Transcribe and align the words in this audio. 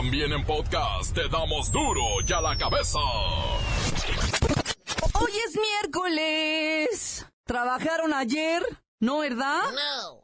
También 0.00 0.32
en 0.32 0.42
podcast 0.46 1.14
te 1.14 1.28
damos 1.28 1.70
duro 1.70 2.00
y 2.26 2.32
a 2.32 2.40
la 2.40 2.56
cabeza. 2.56 2.98
Hoy 5.12 5.30
es 5.46 5.58
miércoles. 5.60 7.26
¿Trabajaron 7.44 8.14
ayer? 8.14 8.62
¿No, 8.98 9.18
verdad? 9.18 9.60
No. 9.60 10.22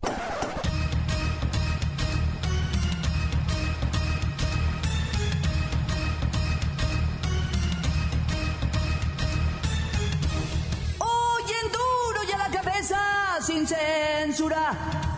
Hoy 11.01 11.53
en 11.63 11.71
duro 11.71 12.25
y 12.27 12.33
a 12.33 12.39
la 12.39 12.51
cabeza, 12.51 12.99
sin 13.43 13.67
censura. 13.67 15.16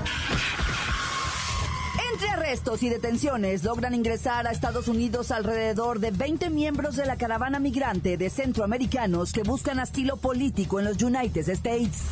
Entre 2.12 2.28
arrestos 2.30 2.82
y 2.82 2.88
detenciones 2.88 3.64
logran 3.64 3.94
ingresar 3.94 4.46
a 4.46 4.50
Estados 4.50 4.88
Unidos 4.88 5.30
alrededor 5.30 6.00
de 6.00 6.10
20 6.10 6.50
miembros 6.50 6.96
de 6.96 7.06
la 7.06 7.16
caravana 7.16 7.58
migrante 7.58 8.16
de 8.16 8.30
centroamericanos 8.30 9.32
que 9.32 9.42
buscan 9.42 9.78
asilo 9.78 10.16
político 10.16 10.78
en 10.78 10.86
los 10.86 11.02
United 11.02 11.48
States. 11.48 12.02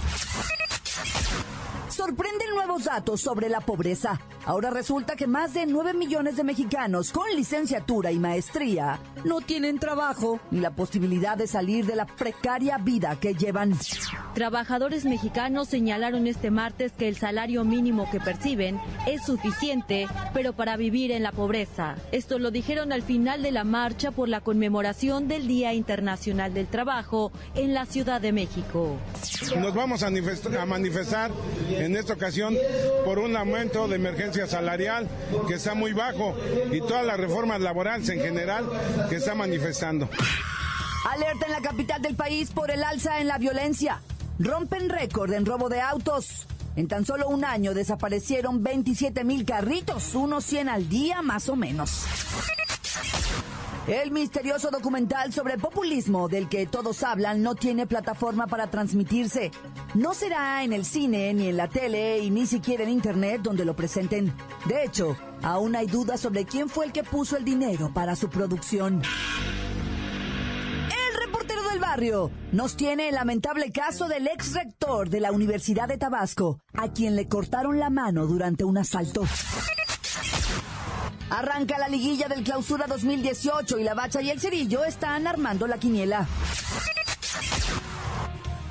Sorprenden 1.89 2.51
nuevos 2.55 2.85
datos 2.85 3.23
sobre 3.23 3.49
la 3.49 3.61
pobreza. 3.61 4.21
Ahora 4.45 4.71
resulta 4.71 5.17
que 5.17 5.27
más 5.27 5.55
de 5.55 5.67
9 5.67 5.95
millones 5.95 6.37
de 6.37 6.45
mexicanos 6.45 7.11
con 7.11 7.29
licenciatura 7.35 8.13
y 8.13 8.19
maestría 8.19 9.01
no 9.25 9.41
tienen 9.41 9.79
trabajo 9.79 10.41
ni 10.51 10.61
la 10.61 10.73
posibilidad 10.73 11.39
de 11.39 11.47
salir 11.47 11.87
de 11.87 11.97
la 11.97 12.07
precaria 12.07 12.77
vida 12.79 13.17
que 13.19 13.35
llevan. 13.35 13.73
Trabajadores 14.37 15.07
mexicanos 15.07 15.67
señalaron 15.67 16.27
este 16.27 16.51
martes 16.51 16.93
que 16.93 17.09
el 17.09 17.17
salario 17.17 17.65
mínimo 17.65 18.07
que 18.11 18.21
perciben 18.21 18.79
es 19.07 19.25
suficiente, 19.25 20.07
pero 20.35 20.53
para 20.53 20.77
vivir 20.77 21.11
en 21.11 21.23
la 21.23 21.33
pobreza. 21.33 21.95
Esto 22.13 22.39
lo 22.39 22.51
dijeron 22.51 22.93
al 22.93 23.01
final 23.01 23.41
de 23.41 23.51
la 23.51 23.65
marcha 23.65 24.11
por 24.11 24.29
la 24.29 24.43
conmemoración 24.43 25.27
del 25.27 25.49
Día 25.49 25.73
Internacional 25.73 26.53
del 26.53 26.67
Trabajo 26.67 27.33
en 27.55 27.73
la 27.73 27.87
Ciudad 27.87 28.21
de 28.21 28.33
México. 28.33 28.99
Nos 29.59 29.75
vamos 29.75 30.03
a 30.03 30.11
manifestar 30.67 31.31
en 31.71 31.97
esta 31.97 32.13
ocasión 32.13 32.55
por 33.07 33.19
un 33.19 33.35
aumento 33.37 33.89
de 33.89 33.97
emergencia 33.97 34.47
salarial 34.47 35.09
que 35.49 35.55
está 35.55 35.73
muy 35.73 35.95
bajo 35.95 36.37
y 36.71 36.81
todas 36.81 37.07
las 37.07 37.19
reformas 37.19 37.63
laborales 37.63 38.07
en 38.11 38.21
general 38.21 38.67
que 39.09 39.17
está 39.17 39.35
manifestando. 39.35 40.11
Alerta 41.11 41.47
en 41.47 41.53
la 41.53 41.63
capital 41.63 42.03
del 42.03 42.17
país 42.17 42.51
por 42.51 42.71
el 42.71 42.85
alza 42.85 43.19
en 43.19 43.29
la 43.29 43.39
violencia. 43.39 44.03
Rompen 44.39 44.91
récord 44.91 45.33
en 45.33 45.47
robo 45.47 45.69
de 45.69 45.81
autos. 45.81 46.47
En 46.77 46.89
tan 46.89 47.07
solo 47.07 47.29
un 47.29 47.45
año 47.45 47.73
desaparecieron 47.73 48.63
27 48.63 49.25
mil 49.25 49.47
carritos, 49.47 50.15
unos 50.15 50.45
100 50.45 50.69
al 50.69 50.89
día 50.91 51.23
más 51.23 51.49
o 51.49 51.57
menos. 51.57 52.05
El 53.87 54.11
misterioso 54.11 54.71
documental 54.71 55.33
sobre 55.33 55.57
populismo 55.57 56.29
del 56.29 56.49
que 56.49 56.67
todos 56.67 57.03
hablan 57.03 57.43
no 57.43 57.55
tiene 57.55 57.87
plataforma 57.87 58.47
para 58.47 58.67
transmitirse. 58.69 59.53
No 59.95 60.13
será 60.13 60.65
en 60.65 60.73
el 60.73 60.85
cine, 60.85 61.33
ni 61.33 61.49
en 61.49 61.57
la 61.57 61.69
tele, 61.69 62.19
y 62.19 62.31
ni 62.31 62.47
siquiera 62.47 62.83
en 62.83 62.91
internet 62.91 63.41
donde 63.43 63.65
lo 63.65 63.77
presenten. 63.77 64.35
De 64.67 64.83
hecho, 64.83 65.17
aún 65.41 65.77
hay 65.77 65.87
dudas 65.87 66.21
sobre 66.21 66.45
quién 66.45 66.69
fue 66.69 66.87
el 66.87 66.93
que 66.93 67.05
puso 67.05 67.37
el 67.37 67.45
dinero 67.45 67.91
para 67.95 68.17
su 68.17 68.29
producción. 68.29 69.03
Barrio 71.79 72.31
nos 72.53 72.77
tiene 72.77 73.09
el 73.09 73.15
lamentable 73.15 73.73
caso 73.73 74.09
del 74.09 74.27
ex 74.27 74.55
rector 74.55 75.11
de 75.11 75.21
la 75.21 75.33
Universidad 75.33 75.89
de 75.89 75.99
Tabasco, 75.99 76.61
a 76.75 76.89
quien 76.89 77.17
le 77.17 77.29
cortaron 77.29 77.79
la 77.79 77.91
mano 77.91 78.27
durante 78.27 78.65
un 78.65 78.79
asalto. 78.79 79.25
Arranca 81.31 81.79
la 81.79 81.89
liguilla 81.89 82.29
del 82.29 82.45
clausura 82.45 82.87
2018 82.87 83.79
y 83.79 83.85
la 83.85 83.95
bacha 83.95 84.23
y 84.23 84.31
el 84.31 84.41
cerillo 84.41 84.85
están 84.85 85.27
armando 85.27 85.67
la 85.67 85.79
quiniela. 85.79 86.27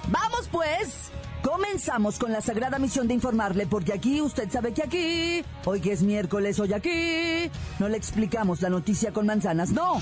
Vamos 0.10 0.48
pues. 0.52 1.12
Comenzamos 1.44 2.18
con 2.18 2.32
la 2.32 2.42
sagrada 2.42 2.80
misión 2.80 3.08
de 3.08 3.14
informarle, 3.14 3.68
porque 3.68 3.94
aquí, 3.94 4.20
usted 4.20 4.50
sabe 4.50 4.74
que 4.74 4.82
aquí, 4.82 5.46
hoy 5.66 5.80
que 5.80 5.92
es 5.92 6.02
miércoles, 6.02 6.60
hoy 6.60 6.74
aquí, 6.74 7.52
no 7.78 7.88
le 7.88 7.98
explicamos 7.98 8.64
la 8.64 8.70
noticia 8.70 9.14
con 9.14 9.28
manzanas, 9.28 9.70
no. 9.70 10.02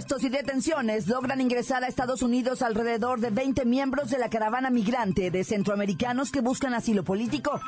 Arrestos 0.00 0.24
y 0.24 0.30
detenciones 0.30 1.08
logran 1.08 1.42
ingresar 1.42 1.84
a 1.84 1.86
Estados 1.86 2.22
Unidos 2.22 2.62
alrededor 2.62 3.20
de 3.20 3.28
20 3.28 3.66
miembros 3.66 4.08
de 4.08 4.16
la 4.16 4.30
caravana 4.30 4.70
migrante 4.70 5.30
de 5.30 5.44
centroamericanos 5.44 6.30
que 6.32 6.40
buscan 6.40 6.72
asilo 6.72 7.04
político. 7.04 7.60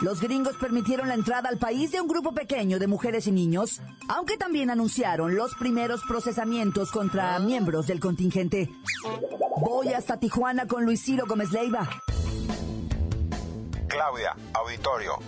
Los 0.00 0.20
gringos 0.20 0.56
permitieron 0.56 1.08
la 1.08 1.14
entrada 1.14 1.48
al 1.48 1.58
país 1.58 1.90
de 1.90 2.00
un 2.00 2.06
grupo 2.06 2.32
pequeño 2.32 2.78
de 2.78 2.86
mujeres 2.86 3.26
y 3.26 3.32
niños, 3.32 3.80
aunque 4.08 4.36
también 4.36 4.70
anunciaron 4.70 5.34
los 5.34 5.56
primeros 5.56 6.00
procesamientos 6.06 6.92
contra 6.92 7.40
miembros 7.40 7.88
del 7.88 7.98
contingente. 7.98 8.70
Voy 9.56 9.88
hasta 9.88 10.20
Tijuana 10.20 10.68
con 10.68 10.84
Luis 10.84 11.02
Ciro 11.02 11.26
Gómez 11.26 11.50
Leiva. 11.50 11.90
Claudia, 13.88 14.36
auditorio. 14.52 15.18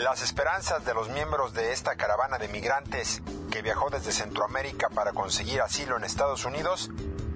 Las 0.00 0.22
esperanzas 0.22 0.82
de 0.86 0.94
los 0.94 1.10
miembros 1.10 1.52
de 1.52 1.72
esta 1.72 1.94
caravana 1.94 2.38
de 2.38 2.48
migrantes 2.48 3.20
que 3.50 3.60
viajó 3.60 3.90
desde 3.90 4.12
Centroamérica 4.12 4.88
para 4.88 5.12
conseguir 5.12 5.60
asilo 5.60 5.98
en 5.98 6.04
Estados 6.04 6.46
Unidos 6.46 6.88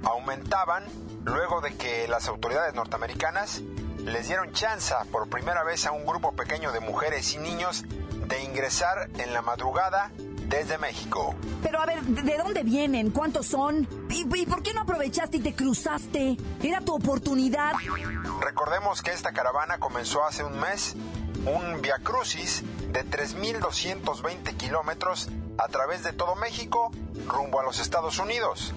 aumentaban 0.02 0.82
luego 1.24 1.60
de 1.60 1.74
que 1.74 2.08
las 2.08 2.26
autoridades 2.26 2.74
norteamericanas 2.74 3.60
les 3.98 4.28
dieron 4.28 4.50
chance 4.52 4.94
por 5.12 5.28
primera 5.28 5.62
vez 5.62 5.84
a 5.84 5.92
un 5.92 6.06
grupo 6.06 6.32
pequeño 6.32 6.72
de 6.72 6.80
mujeres 6.80 7.34
y 7.34 7.38
niños 7.38 7.84
de 8.28 8.42
ingresar 8.42 9.10
en 9.18 9.34
la 9.34 9.42
madrugada 9.42 10.10
desde 10.16 10.78
México. 10.78 11.34
Pero 11.62 11.82
a 11.82 11.84
ver, 11.84 12.02
¿de 12.02 12.38
dónde 12.38 12.62
vienen? 12.62 13.10
¿Cuántos 13.10 13.46
son? 13.46 13.86
¿Y, 14.08 14.22
y 14.40 14.46
por 14.46 14.62
qué 14.62 14.72
no 14.72 14.80
aprovechaste 14.80 15.36
y 15.36 15.40
te 15.40 15.54
cruzaste? 15.54 16.38
Era 16.62 16.80
tu 16.80 16.94
oportunidad. 16.94 17.72
Recordemos 18.40 19.02
que 19.02 19.12
esta 19.12 19.32
caravana 19.32 19.78
comenzó 19.78 20.24
hace 20.24 20.44
un 20.44 20.58
mes, 20.58 20.96
un 21.46 21.82
Via 21.82 21.98
Crucis 22.02 22.62
de 22.92 23.04
3.220 23.04 24.56
kilómetros 24.56 25.28
a 25.58 25.68
través 25.68 26.02
de 26.02 26.12
todo 26.12 26.34
México 26.36 26.90
rumbo 27.26 27.60
a 27.60 27.64
los 27.64 27.78
Estados 27.78 28.18
Unidos. 28.18 28.72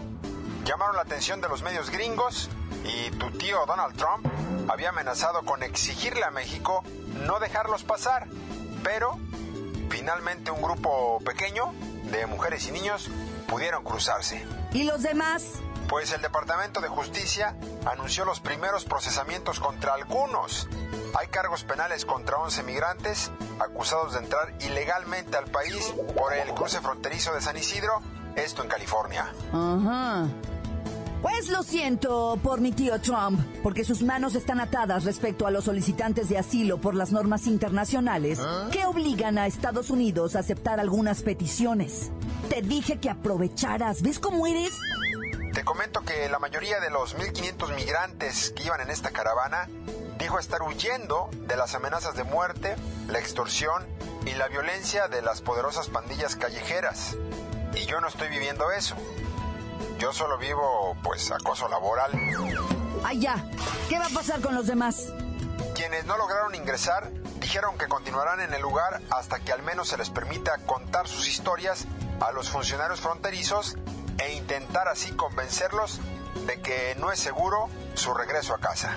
Llamaron 0.65 0.95
la 0.95 1.03
atención 1.03 1.39
de 1.39 1.47
los 1.47 1.61
medios 1.61 1.89
gringos 1.89 2.49
y 2.83 3.11
tu 3.11 3.31
tío 3.31 3.65
Donald 3.65 3.95
Trump 3.95 4.27
había 4.69 4.89
amenazado 4.89 5.43
con 5.43 5.63
exigirle 5.63 6.23
a 6.23 6.31
México 6.31 6.83
no 7.25 7.39
dejarlos 7.39 7.83
pasar, 7.83 8.27
pero 8.83 9.17
finalmente 9.89 10.51
un 10.51 10.61
grupo 10.61 11.19
pequeño 11.25 11.73
de 12.11 12.25
mujeres 12.25 12.67
y 12.67 12.71
niños 12.71 13.09
pudieron 13.47 13.83
cruzarse. 13.83 14.45
¿Y 14.73 14.83
los 14.83 15.03
demás? 15.03 15.61
Pues 15.89 16.11
el 16.11 16.21
Departamento 16.21 16.81
de 16.81 16.89
Justicia 16.89 17.55
anunció 17.85 18.25
los 18.25 18.39
primeros 18.39 18.83
procesamientos 18.83 19.59
contra 19.59 19.93
algunos. 19.93 20.67
Hay 21.17 21.27
cargos 21.27 21.63
penales 21.63 22.05
contra 22.05 22.37
11 22.37 22.63
migrantes 22.63 23.31
acusados 23.59 24.13
de 24.13 24.19
entrar 24.19 24.53
ilegalmente 24.61 25.37
al 25.37 25.45
país 25.45 25.93
por 26.15 26.33
el 26.33 26.53
cruce 26.53 26.81
fronterizo 26.81 27.33
de 27.33 27.41
San 27.41 27.57
Isidro, 27.57 28.01
esto 28.35 28.63
en 28.63 28.69
California. 28.69 29.33
Ajá. 29.53 30.27
Pues 31.21 31.49
lo 31.49 31.63
siento 31.63 32.37
por 32.43 32.61
mi 32.61 32.71
tío 32.71 33.01
Trump, 33.01 33.39
porque 33.63 33.83
sus 33.83 34.03
manos 34.03 34.35
están 34.35 34.59
atadas 34.59 35.03
respecto 35.03 35.47
a 35.47 35.51
los 35.51 35.63
solicitantes 35.63 36.29
de 36.29 36.37
asilo 36.37 36.79
por 36.79 36.93
las 36.93 37.11
normas 37.11 37.47
internacionales 37.47 38.39
que 38.71 38.85
obligan 38.85 39.37
a 39.39 39.47
Estados 39.47 39.89
Unidos 39.89 40.35
a 40.35 40.39
aceptar 40.39 40.79
algunas 40.79 41.23
peticiones. 41.23 42.11
Te 42.49 42.61
dije 42.61 42.99
que 42.99 43.09
aprovecharas, 43.09 44.03
¿ves 44.03 44.19
cómo 44.19 44.45
eres? 44.45 44.73
Comento 45.67 45.99
que 45.99 46.29
la 46.29 46.39
mayoría 46.39 46.79
de 46.79 46.89
los 46.89 47.17
1.500 47.17 47.75
migrantes 47.75 48.53
que 48.55 48.63
iban 48.63 48.79
en 48.79 48.89
esta 48.89 49.11
caravana 49.11 49.67
dijo 50.17 50.39
estar 50.39 50.61
huyendo 50.61 51.29
de 51.45 51.57
las 51.57 51.75
amenazas 51.75 52.15
de 52.15 52.23
muerte, 52.23 52.77
la 53.09 53.19
extorsión 53.19 53.85
y 54.25 54.31
la 54.35 54.47
violencia 54.47 55.09
de 55.09 55.21
las 55.21 55.41
poderosas 55.41 55.89
pandillas 55.89 56.37
callejeras. 56.37 57.17
Y 57.73 57.85
yo 57.85 57.99
no 57.99 58.07
estoy 58.07 58.29
viviendo 58.29 58.71
eso. 58.71 58.95
Yo 59.99 60.13
solo 60.13 60.37
vivo, 60.37 60.95
pues, 61.03 61.29
acoso 61.31 61.67
laboral. 61.67 62.13
Ay, 63.03 63.19
ya. 63.19 63.35
¿Qué 63.89 63.99
va 63.99 64.05
a 64.05 64.11
pasar 64.11 64.39
con 64.39 64.55
los 64.55 64.67
demás? 64.67 65.07
Quien 65.75 65.91
quienes 65.91 66.05
no 66.05 66.17
lograron 66.17 66.55
ingresar 66.55 67.11
dijeron 67.41 67.77
que 67.77 67.89
continuarán 67.89 68.39
en 68.39 68.53
el 68.53 68.61
lugar 68.61 69.01
hasta 69.09 69.39
que 69.41 69.51
al 69.51 69.63
menos 69.63 69.89
se 69.89 69.97
les 69.97 70.09
permita 70.09 70.59
contar 70.59 71.09
sus 71.09 71.27
historias 71.27 71.85
a 72.21 72.31
los 72.31 72.49
funcionarios 72.49 73.01
fronterizos 73.01 73.75
e 74.19 74.33
intentar 74.35 74.87
así 74.87 75.11
convencerlos 75.11 75.99
de 76.45 76.59
que 76.61 76.95
no 76.99 77.11
es 77.11 77.19
seguro 77.19 77.69
su 77.93 78.13
regreso 78.13 78.53
a 78.53 78.59
casa. 78.59 78.95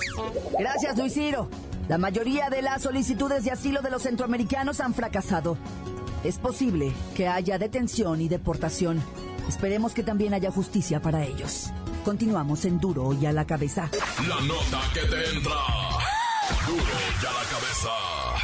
Gracias, 0.59 0.97
Luis 0.97 1.15
Ciro. 1.15 1.49
La 1.89 1.99
mayoría 1.99 2.51
de 2.51 2.63
las 2.63 2.83
solicitudes 2.83 3.45
de 3.45 3.51
asilo 3.51 3.83
de 3.83 3.91
los 3.91 4.03
centroamericanos 4.03 4.81
han 4.81 4.95
fracasado. 4.95 5.57
Es 6.23 6.39
posible 6.39 6.93
que 7.15 7.29
haya 7.29 7.59
detención 7.59 8.21
y 8.21 8.29
deportación. 8.29 9.03
Esperemos 9.49 9.95
que 9.95 10.03
también 10.03 10.35
haya 10.35 10.51
justicia 10.51 11.01
para 11.01 11.25
ellos. 11.25 11.71
Continuamos 12.05 12.65
en 12.65 12.79
Duro 12.79 13.13
y 13.13 13.27
a 13.27 13.33
la 13.33 13.47
cabeza. 13.47 13.91
La 14.29 14.41
nota 14.43 14.81
que 14.95 15.01
te 15.01 15.31
entra. 15.31 15.57
Duro 16.67 16.85
y 17.23 17.27
a 17.27 17.33
la 17.33 17.45
cabeza. 17.51 18.40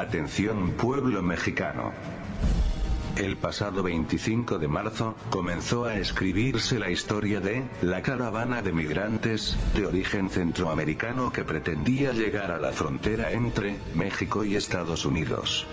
Atención 0.00 0.72
pueblo 0.78 1.20
mexicano. 1.20 1.92
El 3.18 3.36
pasado 3.36 3.82
25 3.82 4.58
de 4.58 4.66
marzo, 4.66 5.14
comenzó 5.28 5.84
a 5.84 5.98
escribirse 5.98 6.78
la 6.78 6.90
historia 6.90 7.38
de 7.40 7.68
la 7.82 8.00
caravana 8.00 8.62
de 8.62 8.72
migrantes 8.72 9.58
de 9.74 9.84
origen 9.84 10.30
centroamericano 10.30 11.30
que 11.30 11.44
pretendía 11.44 12.14
llegar 12.14 12.50
a 12.50 12.58
la 12.58 12.72
frontera 12.72 13.32
entre 13.32 13.76
México 13.94 14.42
y 14.42 14.56
Estados 14.56 15.04
Unidos. 15.04 15.66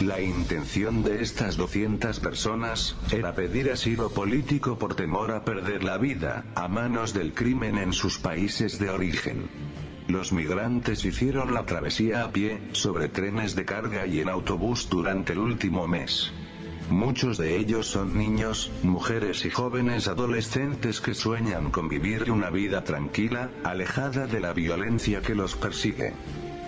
La 0.00 0.20
intención 0.20 1.02
de 1.02 1.20
estas 1.20 1.56
200 1.56 2.20
personas 2.20 2.94
era 3.10 3.34
pedir 3.34 3.72
asilo 3.72 4.08
político 4.08 4.78
por 4.78 4.94
temor 4.94 5.32
a 5.32 5.44
perder 5.44 5.82
la 5.82 5.98
vida 5.98 6.44
a 6.54 6.68
manos 6.68 7.12
del 7.12 7.34
crimen 7.34 7.78
en 7.78 7.92
sus 7.92 8.18
países 8.18 8.78
de 8.78 8.90
origen. 8.90 9.48
Los 10.08 10.32
migrantes 10.32 11.04
hicieron 11.04 11.54
la 11.54 11.64
travesía 11.64 12.24
a 12.24 12.30
pie, 12.30 12.60
sobre 12.72 13.08
trenes 13.08 13.54
de 13.54 13.64
carga 13.64 14.06
y 14.06 14.20
en 14.20 14.28
autobús 14.28 14.88
durante 14.90 15.32
el 15.32 15.38
último 15.38 15.86
mes. 15.86 16.30
Muchos 16.90 17.38
de 17.38 17.56
ellos 17.56 17.86
son 17.86 18.18
niños, 18.18 18.70
mujeres 18.82 19.46
y 19.46 19.50
jóvenes 19.50 20.06
adolescentes 20.06 21.00
que 21.00 21.14
sueñan 21.14 21.70
con 21.70 21.88
vivir 21.88 22.30
una 22.30 22.50
vida 22.50 22.84
tranquila, 22.84 23.50
alejada 23.64 24.26
de 24.26 24.40
la 24.40 24.52
violencia 24.52 25.22
que 25.22 25.34
los 25.34 25.56
persigue. 25.56 26.12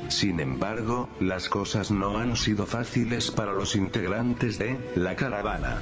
Sin 0.09 0.41
embargo, 0.41 1.11
las 1.21 1.51
cosas 1.51 1.91
no 1.91 2.17
han 2.17 2.37
sido 2.37 2.65
fáciles 2.65 3.31
para 3.31 3.53
los 3.53 3.77
integrantes 3.77 4.59
de 4.59 4.79
la 4.95 5.15
caravana. 5.17 5.79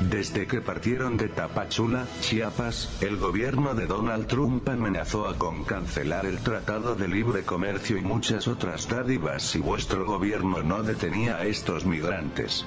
Desde 0.00 0.46
que 0.46 0.60
partieron 0.60 1.16
de 1.16 1.28
Tapachula, 1.28 2.06
Chiapas, 2.20 2.98
el 3.00 3.16
gobierno 3.16 3.74
de 3.74 3.86
Donald 3.86 4.26
Trump 4.26 4.68
amenazó 4.68 5.26
a 5.26 5.38
con 5.38 5.64
cancelar 5.64 6.26
el 6.26 6.38
Tratado 6.38 6.94
de 6.94 7.08
Libre 7.08 7.44
Comercio 7.44 7.96
y 7.96 8.02
muchas 8.02 8.46
otras 8.46 8.88
dádivas 8.88 9.42
si 9.42 9.58
vuestro 9.58 10.04
gobierno 10.04 10.62
no 10.62 10.82
detenía 10.82 11.38
a 11.38 11.46
estos 11.46 11.86
migrantes. 11.86 12.66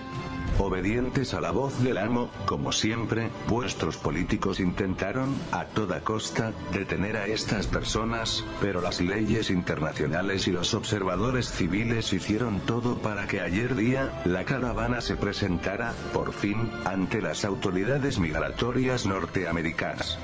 Obedientes 0.61 1.33
a 1.33 1.39
la 1.39 1.51
voz 1.51 1.81
del 1.81 1.97
amo, 1.97 2.29
como 2.45 2.73
siempre, 2.73 3.29
vuestros 3.47 3.95
políticos 3.95 4.59
intentaron, 4.59 5.33
a 5.53 5.63
toda 5.63 6.01
costa, 6.01 6.51
detener 6.73 7.15
a 7.15 7.27
estas 7.27 7.65
personas, 7.65 8.43
pero 8.59 8.81
las 8.81 8.99
leyes 8.99 9.51
internacionales 9.51 10.49
y 10.49 10.51
los 10.51 10.73
observadores 10.73 11.49
civiles 11.49 12.11
hicieron 12.11 12.59
todo 12.59 12.97
para 12.97 13.25
que 13.25 13.39
ayer 13.39 13.73
día, 13.73 14.21
la 14.25 14.43
caravana 14.43 14.99
se 14.99 15.15
presentara, 15.15 15.93
por 16.13 16.33
fin, 16.33 16.69
ante 16.83 17.21
las 17.21 17.45
autoridades 17.45 18.19
migratorias 18.19 19.05
norteamericanas. 19.05 20.19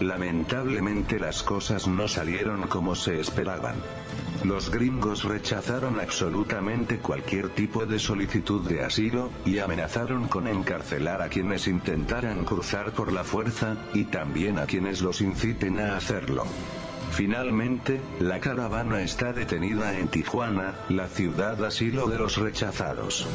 Lamentablemente 0.00 1.18
las 1.18 1.42
cosas 1.42 1.86
no 1.86 2.08
salieron 2.08 2.66
como 2.68 2.94
se 2.94 3.20
esperaban. 3.20 3.76
Los 4.44 4.70
gringos 4.70 5.24
rechazaron 5.24 6.00
absolutamente 6.00 6.98
cualquier 6.98 7.50
tipo 7.50 7.84
de 7.84 7.98
solicitud 7.98 8.66
de 8.66 8.82
asilo, 8.82 9.30
y 9.44 9.58
amenazaron 9.58 10.28
con 10.28 10.48
encarcelar 10.48 11.20
a 11.20 11.28
quienes 11.28 11.68
intentaran 11.68 12.44
cruzar 12.44 12.92
por 12.92 13.12
la 13.12 13.24
fuerza, 13.24 13.76
y 13.92 14.04
también 14.04 14.58
a 14.58 14.66
quienes 14.66 15.02
los 15.02 15.20
inciten 15.20 15.78
a 15.78 15.96
hacerlo. 15.96 16.46
Finalmente, 17.12 18.00
la 18.20 18.40
caravana 18.40 19.02
está 19.02 19.32
detenida 19.32 19.98
en 19.98 20.08
Tijuana, 20.08 20.74
la 20.88 21.08
ciudad 21.08 21.62
asilo 21.64 22.06
de 22.06 22.18
los 22.18 22.36
rechazados. 22.36 23.26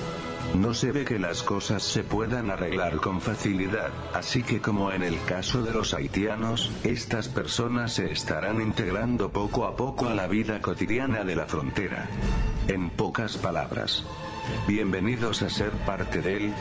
No 0.55 0.73
se 0.73 0.91
ve 0.91 1.03
que 1.03 1.19
las 1.19 1.43
cosas 1.43 1.83
se 1.83 2.03
puedan 2.03 2.49
arreglar 2.49 2.97
con 2.97 3.19
facilidad, 3.19 3.91
así 4.13 4.43
que 4.43 4.61
como 4.61 4.91
en 4.91 5.03
el 5.03 5.21
caso 5.25 5.61
de 5.61 5.73
los 5.73 5.93
haitianos, 5.93 6.71
estas 6.83 7.27
personas 7.27 7.93
se 7.93 8.11
estarán 8.11 8.61
integrando 8.61 9.31
poco 9.31 9.65
a 9.65 9.75
poco 9.75 10.07
a 10.07 10.15
la 10.15 10.27
vida 10.27 10.61
cotidiana 10.61 11.23
de 11.23 11.35
la 11.35 11.45
frontera. 11.45 12.07
En 12.67 12.89
pocas 12.89 13.37
palabras. 13.37 14.05
Bienvenidos 14.67 15.41
a 15.41 15.49
ser 15.49 15.71
parte 15.71 16.21
del 16.21 16.53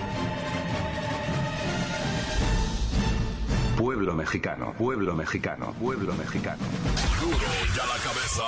pueblo 4.05 4.23
mexicano, 4.23 4.75
pueblo 4.77 5.15
mexicano, 5.15 5.75
pueblo 5.81 6.13
mexicano. 6.13 6.63
Duro 7.23 7.39
y 7.39 7.81
a 7.81 7.87
la 7.87 8.03
cabeza. 8.03 8.43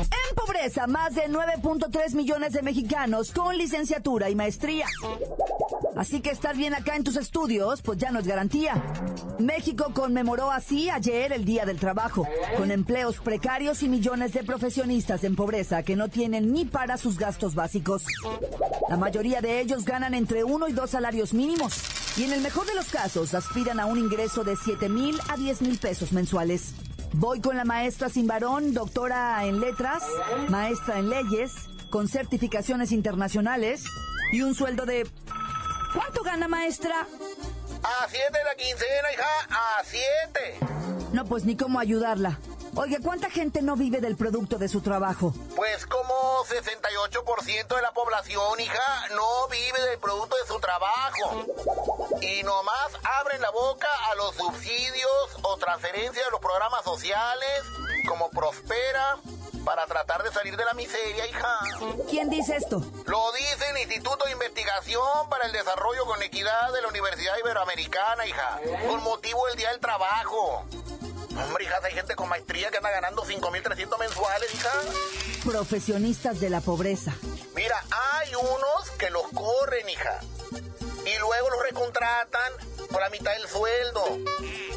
En 0.00 0.34
pobreza, 0.34 0.86
más 0.86 1.14
de 1.14 1.28
9.3 1.28 2.14
millones 2.14 2.54
de 2.54 2.62
mexicanos 2.62 3.30
con 3.30 3.58
licenciatura 3.58 4.30
y 4.30 4.34
maestría. 4.34 4.86
Así 5.96 6.22
que 6.22 6.30
estar 6.30 6.56
bien 6.56 6.72
acá 6.72 6.96
en 6.96 7.04
tus 7.04 7.16
estudios, 7.16 7.82
pues 7.82 7.98
ya 7.98 8.10
no 8.10 8.20
es 8.20 8.26
garantía. 8.26 8.82
México 9.38 9.92
conmemoró 9.92 10.50
así 10.50 10.88
ayer 10.88 11.34
el 11.34 11.44
Día 11.44 11.66
del 11.66 11.78
Trabajo, 11.78 12.26
con 12.56 12.70
empleos 12.70 13.18
precarios 13.18 13.82
y 13.82 13.90
millones 13.90 14.32
de 14.32 14.44
profesionistas 14.44 15.24
en 15.24 15.36
pobreza 15.36 15.82
que 15.82 15.96
no 15.96 16.08
tienen 16.08 16.54
ni 16.54 16.64
para 16.64 16.96
sus 16.96 17.18
gastos 17.18 17.54
básicos. 17.54 18.04
La 18.88 18.96
mayoría 18.96 19.42
de 19.42 19.60
ellos 19.60 19.84
ganan 19.84 20.14
entre 20.14 20.42
uno 20.42 20.68
y 20.68 20.72
dos 20.72 20.88
salarios 20.88 21.34
mínimos 21.34 21.99
y 22.16 22.24
en 22.24 22.32
el 22.32 22.40
mejor 22.40 22.66
de 22.66 22.74
los 22.74 22.86
casos 22.86 23.34
aspiran 23.34 23.80
a 23.80 23.86
un 23.86 23.98
ingreso 23.98 24.44
de 24.44 24.56
7 24.56 24.88
mil 24.88 25.20
a 25.28 25.36
10 25.36 25.62
mil 25.62 25.78
pesos 25.78 26.12
mensuales. 26.12 26.74
Voy 27.12 27.40
con 27.40 27.56
la 27.56 27.64
maestra 27.64 28.08
sin 28.08 28.26
varón, 28.26 28.72
doctora 28.72 29.44
en 29.44 29.60
letras, 29.60 30.02
maestra 30.48 30.98
en 30.98 31.10
leyes, 31.10 31.52
con 31.90 32.08
certificaciones 32.08 32.92
internacionales 32.92 33.84
y 34.32 34.42
un 34.42 34.54
sueldo 34.54 34.86
de... 34.86 35.08
¿Cuánto 35.92 36.22
gana 36.22 36.46
maestra? 36.46 37.00
A 37.00 38.08
siete 38.08 38.38
la 38.44 38.54
quincena, 38.54 39.12
hija, 39.12 39.48
a 39.50 39.84
siete. 39.84 41.10
No, 41.12 41.24
pues 41.24 41.44
ni 41.44 41.56
cómo 41.56 41.80
ayudarla. 41.80 42.38
Oiga, 42.82 42.96
¿cuánta 43.04 43.28
gente 43.28 43.60
no 43.60 43.76
vive 43.76 44.00
del 44.00 44.16
producto 44.16 44.56
de 44.56 44.66
su 44.66 44.80
trabajo? 44.80 45.34
Pues 45.54 45.84
como 45.84 46.14
68% 46.46 47.76
de 47.76 47.82
la 47.82 47.92
población, 47.92 48.58
hija, 48.58 49.08
no 49.14 49.48
vive 49.48 49.78
del 49.82 49.98
producto 49.98 50.34
de 50.36 50.46
su 50.46 50.58
trabajo. 50.60 51.44
Y 52.22 52.42
nomás 52.42 52.88
abren 53.20 53.42
la 53.42 53.50
boca 53.50 53.86
a 54.10 54.14
los 54.14 54.34
subsidios 54.34 55.28
o 55.42 55.58
transferencias 55.58 56.24
de 56.24 56.30
los 56.30 56.40
programas 56.40 56.82
sociales, 56.82 57.64
como 58.08 58.30
Prospera, 58.30 59.18
para 59.62 59.84
tratar 59.84 60.22
de 60.22 60.32
salir 60.32 60.56
de 60.56 60.64
la 60.64 60.72
miseria, 60.72 61.26
hija. 61.26 61.58
¿Quién 62.08 62.30
dice 62.30 62.56
esto? 62.56 62.82
Lo 63.04 63.32
dice 63.32 63.70
el 63.72 63.78
Instituto 63.82 64.24
de 64.24 64.32
Investigación 64.32 65.28
para 65.28 65.44
el 65.44 65.52
Desarrollo 65.52 66.06
con 66.06 66.22
Equidad 66.22 66.72
de 66.72 66.80
la 66.80 66.88
Universidad 66.88 67.36
Iberoamericana, 67.44 68.26
hija, 68.26 68.58
con 68.88 69.02
motivo 69.02 69.46
del 69.48 69.56
Día 69.56 69.70
del 69.70 69.80
Trabajo. 69.80 70.64
Hombre, 71.36 71.64
hija, 71.64 71.76
hay 71.82 71.94
gente 71.94 72.14
con 72.16 72.28
maestría 72.28 72.70
que 72.70 72.78
anda 72.78 72.90
ganando 72.90 73.24
5.300 73.24 73.98
mensuales, 73.98 74.54
hija. 74.54 74.70
Profesionistas 75.44 76.40
de 76.40 76.50
la 76.50 76.60
pobreza. 76.60 77.14
Mira, 77.54 77.82
hay 77.90 78.34
unos 78.34 78.90
que 78.98 79.10
los 79.10 79.22
corren, 79.32 79.88
hija. 79.88 80.20
Y 81.06 81.18
luego 81.18 81.50
los 81.50 81.62
recontratan 81.62 82.52
por 82.90 83.00
la 83.00 83.08
mitad 83.10 83.32
del 83.32 83.48
sueldo. 83.48 84.04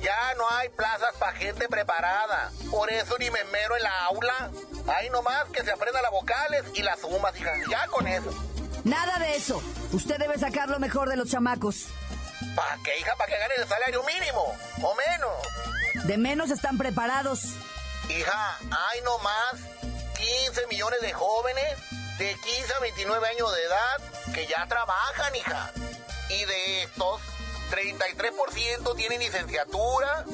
Ya 0.01 0.33
no 0.37 0.49
hay 0.51 0.69
plazas 0.69 1.15
para 1.19 1.33
gente 1.33 1.67
preparada. 1.67 2.51
Por 2.71 2.91
eso 2.91 3.17
ni 3.17 3.29
me 3.29 3.39
esmero 3.39 3.75
en 3.75 3.83
la 3.83 4.05
aula. 4.05 4.51
Hay 4.95 5.09
nomás 5.09 5.45
que 5.49 5.63
se 5.63 5.71
aprendan 5.71 6.03
las 6.03 6.11
vocales 6.11 6.63
y 6.75 6.81
las 6.81 6.99
sumas, 6.99 7.35
hija. 7.39 7.51
Ya 7.69 7.87
con 7.87 8.07
eso. 8.07 8.29
Nada 8.83 9.17
de 9.19 9.35
eso. 9.35 9.61
Usted 9.91 10.17
debe 10.17 10.37
sacar 10.37 10.69
lo 10.69 10.79
mejor 10.79 11.09
de 11.09 11.15
los 11.15 11.29
chamacos. 11.29 11.87
¿Para 12.55 12.77
qué, 12.83 12.99
hija? 12.99 13.15
¿Para 13.15 13.31
que 13.31 13.39
ganen 13.39 13.61
el 13.61 13.67
salario 13.67 14.03
mínimo? 14.03 14.55
O 14.81 14.95
menos. 14.95 15.31
De 16.03 16.17
menos 16.17 16.51
están 16.51 16.77
preparados. 16.77 17.41
Hija, 18.09 18.57
hay 18.59 19.01
nomás 19.01 19.55
15 20.17 20.67
millones 20.67 21.01
de 21.01 21.13
jóvenes 21.13 21.77
de 22.17 22.35
15 22.35 22.73
a 22.73 22.79
29 22.79 23.27
años 23.27 23.53
de 23.53 23.63
edad 23.63 24.33
que 24.33 24.47
ya 24.47 24.65
trabajan, 24.67 25.35
hija. 25.35 25.71
Y 26.29 26.45
de 26.45 26.83
estos, 26.83 27.21
33% 27.73 28.95
tiene 28.95 29.17
licenciatura 29.17 30.25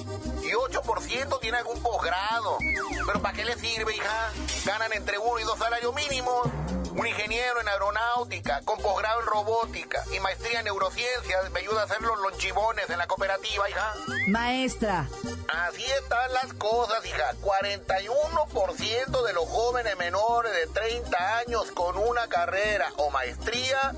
y 0.43 0.51
8% 0.51 1.39
tiene 1.39 1.57
algún 1.57 1.81
posgrado. 1.81 2.57
Pero 3.05 3.21
¿para 3.21 3.33
qué 3.33 3.45
le 3.45 3.55
sirve, 3.55 3.95
hija? 3.95 4.31
Ganan 4.65 4.91
entre 4.91 5.17
uno 5.17 5.39
y 5.39 5.43
dos 5.43 5.57
salarios 5.57 5.95
mínimos. 5.95 6.49
Un 6.91 7.07
ingeniero 7.07 7.61
en 7.61 7.67
aeronáutica, 7.69 8.61
con 8.65 8.77
posgrado 8.79 9.21
en 9.21 9.27
robótica 9.27 10.03
y 10.13 10.19
maestría 10.19 10.59
en 10.59 10.65
neurociencias 10.65 11.49
me 11.51 11.61
ayuda 11.61 11.81
a 11.81 11.85
hacer 11.85 12.01
los 12.01 12.19
lonchibones 12.19 12.89
en 12.89 12.97
la 12.97 13.07
cooperativa, 13.07 13.69
hija. 13.69 13.93
Maestra. 14.27 15.07
Así 15.47 15.85
están 15.85 16.33
las 16.33 16.53
cosas, 16.55 17.05
hija. 17.05 17.35
41% 17.41 19.25
de 19.25 19.33
los 19.33 19.47
jóvenes 19.47 19.95
menores 19.97 20.51
de 20.53 20.67
30 20.67 21.37
años 21.37 21.71
con 21.71 21.97
una 21.97 22.27
carrera 22.27 22.91
o 22.97 23.09
maestría 23.11 23.93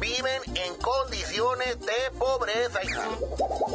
viven 0.00 0.42
en 0.54 0.74
condiciones 0.76 1.78
de 1.80 2.18
pobreza. 2.18 2.80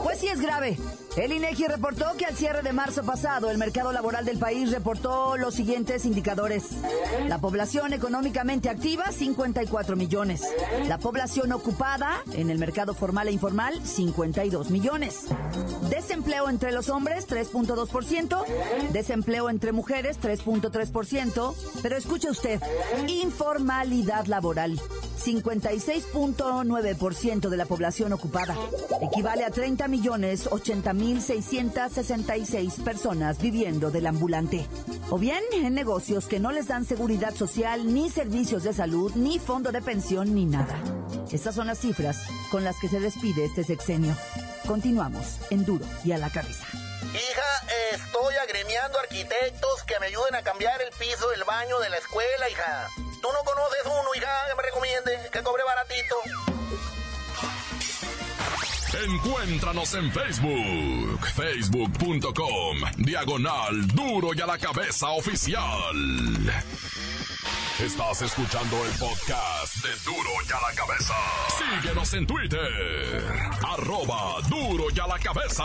Pues 0.03 0.19
sí 0.19 0.27
es 0.27 0.41
grave. 0.41 0.77
El 1.17 1.33
INEGI 1.33 1.67
reportó 1.67 2.05
que 2.17 2.25
al 2.25 2.37
cierre 2.37 2.61
de 2.61 2.71
marzo 2.71 3.03
pasado 3.03 3.51
el 3.51 3.57
mercado 3.57 3.91
laboral 3.91 4.23
del 4.23 4.39
país 4.39 4.71
reportó 4.71 5.35
los 5.35 5.53
siguientes 5.53 6.05
indicadores. 6.05 6.69
La 7.27 7.39
población 7.39 7.91
económicamente 7.91 8.69
activa, 8.69 9.11
54 9.11 9.97
millones. 9.97 10.41
La 10.87 10.99
población 10.99 11.51
ocupada 11.51 12.23
en 12.33 12.49
el 12.49 12.59
mercado 12.59 12.93
formal 12.93 13.27
e 13.27 13.33
informal, 13.33 13.85
52 13.85 14.69
millones. 14.71 15.25
Desempleo 15.89 16.47
entre 16.49 16.71
los 16.71 16.87
hombres, 16.87 17.27
3.2%. 17.27 18.45
Desempleo 18.91 19.49
entre 19.49 19.73
mujeres, 19.73 20.17
3.3%. 20.21 21.55
Pero 21.81 21.97
escuche 21.97 22.29
usted, 22.29 22.61
informalidad 23.07 24.27
laboral. 24.27 24.79
56.9% 25.23 27.49
de 27.49 27.57
la 27.57 27.65
población 27.65 28.13
ocupada. 28.13 28.55
Equivale 29.01 29.45
a 29.45 29.51
30 29.51 29.87
millones 29.87 30.47
80 30.51 30.93
mil 30.93 31.21
666 31.21 32.73
personas 32.83 33.39
viviendo 33.39 33.91
del 33.91 34.07
ambulante. 34.07 34.65
O 35.09 35.17
bien 35.17 35.43
en 35.53 35.73
negocios 35.73 36.25
que 36.25 36.39
no 36.39 36.51
les 36.51 36.67
dan 36.67 36.85
seguridad 36.85 37.33
social, 37.35 37.93
ni 37.93 38.09
servicios 38.09 38.63
de 38.63 38.73
salud, 38.73 39.11
ni 39.15 39.39
fondo 39.39 39.71
de 39.71 39.81
pensión, 39.81 40.33
ni 40.33 40.45
nada. 40.45 40.77
Estas 41.31 41.55
son 41.55 41.67
las 41.67 41.79
cifras 41.79 42.23
con 42.49 42.63
las 42.63 42.79
que 42.79 42.89
se 42.89 42.99
despide 42.99 43.45
este 43.45 43.63
sexenio. 43.63 44.15
Continuamos 44.67 45.39
en 45.49 45.65
duro 45.65 45.85
y 46.03 46.11
a 46.11 46.17
la 46.17 46.29
cabeza. 46.29 46.65
Hija, 47.13 47.93
estoy 47.93 48.35
agremiando 48.43 48.99
arquitectos 48.99 49.83
que 49.85 49.99
me 49.99 50.07
ayuden 50.07 50.35
a 50.35 50.43
cambiar 50.43 50.81
el 50.81 50.91
piso 50.97 51.29
del 51.29 51.43
baño 51.43 51.79
de 51.79 51.89
la 51.89 51.97
escuela, 51.97 52.49
hija. 52.49 52.89
¿Tú 53.21 53.27
no 53.31 53.43
conoces 53.43 53.85
uno, 53.85 54.15
hija, 54.15 54.31
que 54.49 54.55
me 54.55 54.63
recomiende, 54.63 55.29
que 55.31 55.43
cobre 55.43 55.63
baratito? 55.63 56.15
Encuéntranos 59.05 59.93
en 59.93 60.11
Facebook, 60.11 61.27
facebook.com, 61.35 62.77
diagonal 62.97 63.87
duro 63.87 64.29
y 64.33 64.41
a 64.41 64.45
la 64.45 64.57
cabeza 64.57 65.09
oficial. 65.09 66.63
Estás 67.79 68.21
escuchando 68.21 68.85
el 68.85 68.91
podcast 68.91 69.75
de 69.77 69.89
Duro 70.05 70.29
y 70.47 70.51
a 70.51 70.69
la 70.69 70.75
cabeza. 70.75 71.15
Síguenos 71.57 72.13
en 72.13 72.27
Twitter, 72.27 73.23
arroba 73.67 74.41
duro 74.49 74.85
y 74.93 74.99
a 74.99 75.07
la 75.07 75.17
cabeza. 75.17 75.63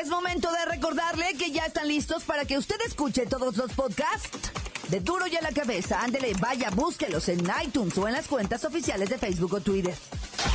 Es 0.00 0.08
momento 0.08 0.52
de 0.52 0.64
recordarle 0.66 1.34
que 1.38 1.50
ya 1.50 1.64
están 1.64 1.88
listos 1.88 2.24
para 2.24 2.44
que 2.44 2.58
usted 2.58 2.76
escuche 2.86 3.24
todos 3.26 3.56
los 3.56 3.72
podcasts 3.72 4.50
de 4.88 5.00
Duro 5.00 5.26
y 5.26 5.36
a 5.36 5.40
la 5.40 5.52
Cabeza. 5.52 6.02
Ándele, 6.02 6.34
vaya, 6.38 6.70
búsquelos 6.70 7.28
en 7.28 7.40
iTunes 7.64 7.96
o 7.96 8.06
en 8.06 8.12
las 8.12 8.28
cuentas 8.28 8.64
oficiales 8.64 9.08
de 9.08 9.16
Facebook 9.16 9.54
o 9.54 9.60
Twitter. 9.60 9.94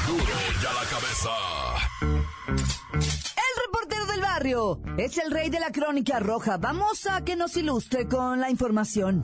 Duro 0.07 0.23
y 0.23 0.65
a 0.65 0.73
la 0.73 0.83
cabeza. 0.89 1.29
El 2.01 3.63
reportero 3.65 4.05
del 4.05 4.21
barrio 4.21 4.79
es 4.97 5.17
el 5.17 5.31
rey 5.31 5.49
de 5.49 5.59
la 5.59 5.71
crónica 5.71 6.19
roja. 6.19 6.57
Vamos 6.57 7.07
a 7.07 7.23
que 7.23 7.35
nos 7.35 7.57
ilustre 7.57 8.07
con 8.07 8.39
la 8.39 8.49
información. 8.49 9.23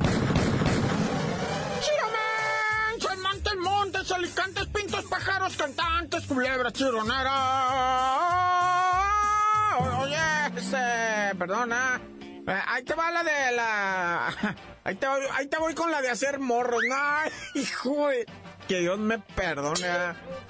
Montes, 3.21 3.55
Montes, 3.57 4.11
Alicantes, 4.11 4.65
Pintos, 4.67 5.05
Pájaros, 5.05 5.55
Cantantes, 5.55 6.25
Culebras, 6.25 6.73
Chironera. 6.73 8.26
Oye, 9.79 10.17
este, 10.55 11.35
perdona. 11.37 12.01
Eh, 12.47 12.61
ahí 12.67 12.83
te 12.83 12.95
va 12.95 13.11
la 13.11 13.23
de 13.23 13.51
la... 13.55 14.55
Ahí 14.83 14.95
te, 14.95 15.05
voy, 15.05 15.19
ahí 15.33 15.47
te 15.47 15.57
voy 15.57 15.73
con 15.73 15.91
la 15.91 16.01
de 16.01 16.09
hacer 16.09 16.39
morros. 16.39 16.81
No, 16.87 16.95
hijo. 17.55 18.07
Que 18.69 18.79
Dios 18.79 18.97
me 18.97 19.19
perdone. 19.19 19.85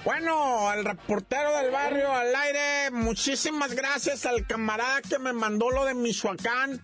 Bueno, 0.04 0.68
al 0.68 0.84
reportero 0.84 1.56
del 1.56 1.72
barrio 1.72 2.12
al 2.12 2.32
aire, 2.32 2.92
muchísimas 2.92 3.74
gracias 3.74 4.26
al 4.26 4.46
camarada 4.46 5.02
que 5.02 5.18
me 5.18 5.32
mandó 5.32 5.70
lo 5.70 5.84
de 5.84 5.94
Michoacán. 5.94 6.80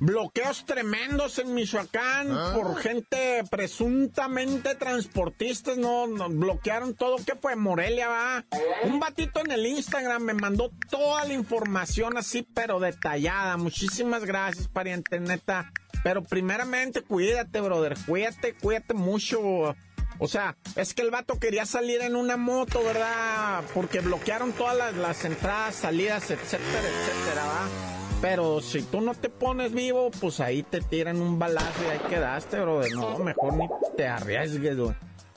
Bloqueos 0.00 0.64
tremendos 0.64 1.40
en 1.40 1.54
Michoacán 1.54 2.28
por 2.54 2.76
gente 2.76 3.42
presuntamente 3.50 4.76
transportistas, 4.76 5.76
no, 5.76 6.06
no, 6.06 6.28
bloquearon 6.28 6.94
todo. 6.94 7.16
¿Qué 7.24 7.34
fue? 7.34 7.56
Morelia, 7.56 8.08
va. 8.08 8.44
Un 8.84 9.00
batito 9.00 9.40
en 9.40 9.50
el 9.50 9.66
Instagram 9.66 10.22
me 10.22 10.34
mandó 10.34 10.70
toda 10.88 11.24
la 11.24 11.32
información 11.32 12.16
así, 12.16 12.46
pero 12.54 12.78
detallada. 12.78 13.56
Muchísimas 13.56 14.24
gracias, 14.24 14.68
pariente, 14.68 15.18
neta. 15.18 15.72
Pero 16.04 16.22
primeramente, 16.22 17.02
cuídate, 17.02 17.60
brother. 17.60 17.96
Cuídate, 18.06 18.54
cuídate 18.54 18.94
mucho. 18.94 19.74
O 20.20 20.28
sea, 20.28 20.56
es 20.76 20.94
que 20.94 21.02
el 21.02 21.10
vato 21.10 21.40
quería 21.40 21.66
salir 21.66 22.02
en 22.02 22.14
una 22.14 22.36
moto, 22.36 22.84
¿verdad? 22.84 23.64
Porque 23.74 24.00
bloquearon 24.00 24.52
todas 24.52 24.76
las, 24.76 24.94
las 24.94 25.24
entradas, 25.24 25.74
salidas, 25.74 26.30
etcétera, 26.30 26.82
etcétera, 26.82 27.44
¿va? 27.44 27.97
Pero 28.20 28.60
si 28.60 28.82
tú 28.82 29.00
no 29.00 29.14
te 29.14 29.28
pones 29.28 29.72
vivo, 29.72 30.10
pues 30.10 30.40
ahí 30.40 30.64
te 30.64 30.80
tiran 30.80 31.20
un 31.20 31.38
balazo 31.38 31.84
y 31.86 31.90
ahí 31.90 32.00
quedaste, 32.10 32.60
bro. 32.60 32.82
No, 32.88 33.18
mejor 33.18 33.54
ni 33.54 33.68
te 33.96 34.08
arriesgues, 34.08 34.76
güey. 34.76 34.94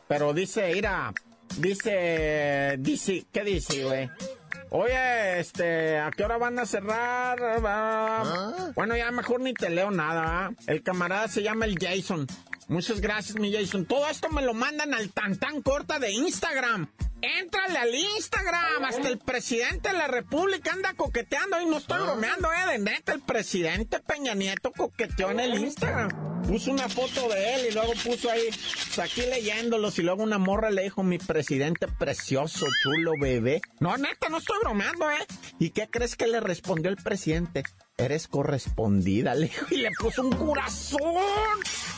Pero 0.08 0.34
dice, 0.34 0.72
mira, 0.74 1.14
dice, 1.58 2.76
dice, 2.80 3.26
¿qué 3.32 3.44
dice, 3.44 3.84
güey? 3.84 4.10
Oye, 4.72 5.40
este, 5.40 6.00
¿a 6.00 6.10
qué 6.12 6.24
hora 6.24 6.38
van 6.38 6.58
a 6.58 6.66
cerrar? 6.66 7.38
¿Ah? 7.66 8.72
Bueno, 8.74 8.98
ya 8.98 9.12
mejor 9.12 9.42
ni 9.42 9.54
te 9.54 9.70
leo 9.70 9.92
nada, 9.92 10.50
¿eh? 10.50 10.56
El 10.68 10.82
camarada 10.82 11.28
se 11.28 11.44
llama 11.44 11.66
el 11.66 11.78
Jason. 11.78 12.26
Muchas 12.68 13.02
gracias, 13.02 13.38
mi 13.38 13.54
Jason. 13.54 13.86
Todo 13.86 14.08
esto 14.08 14.30
me 14.30 14.42
lo 14.42 14.54
mandan 14.54 14.94
al 14.94 15.12
tan 15.12 15.36
tan 15.38 15.62
corta 15.62 16.00
de 16.00 16.14
Instagram. 16.14 16.90
Éntrale 17.22 17.78
al 17.78 17.94
Instagram, 17.94 18.84
hasta 18.84 19.08
el 19.08 19.20
presidente 19.20 19.90
de 19.90 19.98
la 19.98 20.08
República 20.08 20.72
anda 20.74 20.94
coqueteando 20.96 21.62
y 21.62 21.68
no 21.68 21.78
estoy 21.78 22.02
bromeando, 22.02 22.50
eh, 22.52 22.72
de 22.72 22.80
neta, 22.80 23.14
el 23.14 23.22
presidente 23.22 24.00
Peña 24.00 24.34
Nieto 24.34 24.72
coqueteó 24.72 25.30
en 25.30 25.40
el 25.40 25.60
Instagram. 25.60 26.42
Puso 26.48 26.72
una 26.72 26.90
foto 26.90 27.30
de 27.30 27.54
él 27.54 27.68
y 27.70 27.74
luego 27.74 27.94
puso 28.04 28.32
ahí, 28.32 28.50
pues 28.50 29.00
aquí 29.00 29.22
leyéndolos 29.22 30.00
y 30.00 30.02
luego 30.02 30.24
una 30.24 30.40
morra 30.40 30.72
le 30.72 30.82
dijo, 30.82 31.04
mi 31.04 31.20
presidente 31.20 31.88
precioso, 31.88 32.66
chulo 32.82 33.12
bebé. 33.22 33.62
No, 33.80 33.96
neta, 33.98 34.28
no 34.30 34.40
estoy 34.40 34.58
bromeando, 34.64 35.10
eh. 35.12 35.28
¿Y 35.60 35.70
qué 35.70 35.88
crees 35.90 36.16
que 36.16 36.26
le 36.26 36.40
respondió 36.40 36.90
el 36.90 36.98
presidente? 36.98 37.64
Eres 37.98 38.28
correspondida, 38.28 39.36
le 39.36 39.48
dijo, 39.48 39.68
y 39.70 39.78
le 39.78 39.92
puso 39.92 40.24
un 40.24 40.32
corazón. 40.36 41.00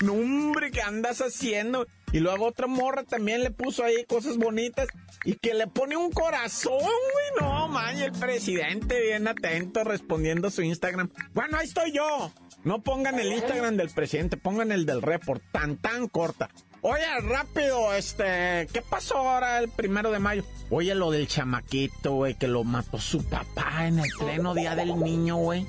No, 0.01 0.13
hombre, 0.13 0.69
¿qué 0.71 0.81
andas 0.81 1.19
haciendo? 1.21 1.87
Y 2.13 2.19
luego 2.19 2.45
otra 2.45 2.67
morra 2.67 3.03
también 3.03 3.41
le 3.41 3.49
puso 3.49 3.83
ahí 3.83 4.05
cosas 4.05 4.37
bonitas 4.37 4.87
y 5.25 5.33
que 5.33 5.55
le 5.55 5.65
pone 5.65 5.97
un 5.97 6.11
corazón, 6.11 6.79
güey. 6.79 7.41
No, 7.41 7.67
man, 7.67 7.97
y 7.97 8.03
el 8.03 8.11
presidente 8.11 9.01
bien 9.01 9.27
atento 9.27 9.83
respondiendo 9.83 10.51
su 10.51 10.61
Instagram. 10.61 11.09
Bueno, 11.33 11.57
ahí 11.57 11.65
estoy 11.65 11.91
yo. 11.91 12.31
No 12.63 12.83
pongan 12.83 13.19
el 13.19 13.33
Instagram 13.33 13.77
del 13.77 13.89
presidente, 13.89 14.37
pongan 14.37 14.71
el 14.71 14.85
del 14.85 15.01
report, 15.01 15.41
tan 15.51 15.75
tan 15.75 16.07
corta. 16.07 16.49
Oye, 16.81 17.03
rápido, 17.21 17.93
este, 17.95 18.67
¿qué 18.71 18.83
pasó 18.87 19.17
ahora 19.17 19.57
el 19.57 19.69
primero 19.69 20.11
de 20.11 20.19
mayo? 20.19 20.43
Oye, 20.69 20.93
lo 20.93 21.09
del 21.09 21.27
chamaquito, 21.27 22.11
güey, 22.13 22.35
que 22.35 22.47
lo 22.47 22.63
mató 22.63 22.99
su 22.99 23.23
papá 23.23 23.87
en 23.87 23.97
el 23.99 24.09
pleno 24.19 24.53
día 24.53 24.75
del 24.75 24.99
niño, 24.99 25.37
güey. 25.37 25.65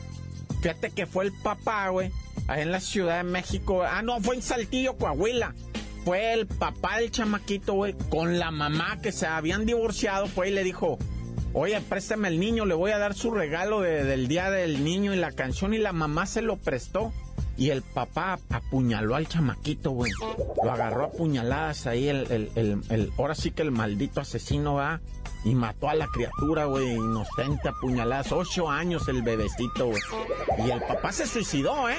Fíjate 0.60 0.90
que 0.90 1.06
fue 1.06 1.24
el 1.24 1.32
papá, 1.32 1.88
güey, 1.88 2.10
ahí 2.48 2.62
en 2.62 2.70
la 2.70 2.80
Ciudad 2.80 3.18
de 3.18 3.24
México. 3.24 3.82
Ah, 3.82 4.02
no, 4.02 4.20
fue 4.20 4.36
en 4.36 4.42
Saltillo, 4.42 4.96
Coahuila. 4.96 5.54
Fue 6.04 6.34
el 6.34 6.46
papá 6.46 6.98
del 6.98 7.10
chamaquito, 7.10 7.72
güey, 7.74 7.94
con 8.10 8.38
la 8.38 8.50
mamá 8.50 8.98
que 9.00 9.10
se 9.10 9.26
habían 9.26 9.64
divorciado, 9.64 10.26
fue 10.26 10.50
y 10.50 10.52
le 10.52 10.62
dijo, 10.62 10.98
oye, 11.54 11.80
préstame 11.80 12.28
el 12.28 12.38
niño, 12.38 12.66
le 12.66 12.74
voy 12.74 12.90
a 12.90 12.98
dar 12.98 13.14
su 13.14 13.30
regalo 13.30 13.80
de, 13.80 14.04
del 14.04 14.28
día 14.28 14.50
del 14.50 14.84
niño 14.84 15.14
y 15.14 15.16
la 15.16 15.32
canción, 15.32 15.72
y 15.72 15.78
la 15.78 15.92
mamá 15.92 16.26
se 16.26 16.42
lo 16.42 16.56
prestó. 16.56 17.12
y 17.56 17.70
el 17.70 17.82
papá 17.82 18.38
apuñaló 18.50 19.14
al 19.14 19.28
chamaquito, 19.28 19.92
güey. 19.92 20.12
Lo 20.62 20.72
agarró 20.72 21.04
a 21.04 21.10
puñaladas 21.12 21.86
ahí, 21.86 22.08
el, 22.08 22.26
el, 22.30 22.50
el, 22.56 22.80
el, 22.90 23.12
ahora 23.16 23.34
sí 23.34 23.50
que 23.52 23.62
el 23.62 23.70
maldito 23.70 24.20
asesino 24.20 24.74
va 24.74 25.00
y 25.44 25.54
mató 25.54 25.88
a 25.88 25.94
la 25.94 26.06
criatura, 26.08 26.64
güey, 26.64 26.94
inocente, 26.94 27.68
apuñaladas. 27.68 28.32
Ocho 28.32 28.70
años 28.70 29.08
el 29.08 29.22
bebecito, 29.22 29.86
güey. 29.86 30.00
Y 30.66 30.70
el 30.70 30.80
papá 30.82 31.12
se 31.12 31.26
suicidó, 31.26 31.88
¿eh? 31.88 31.98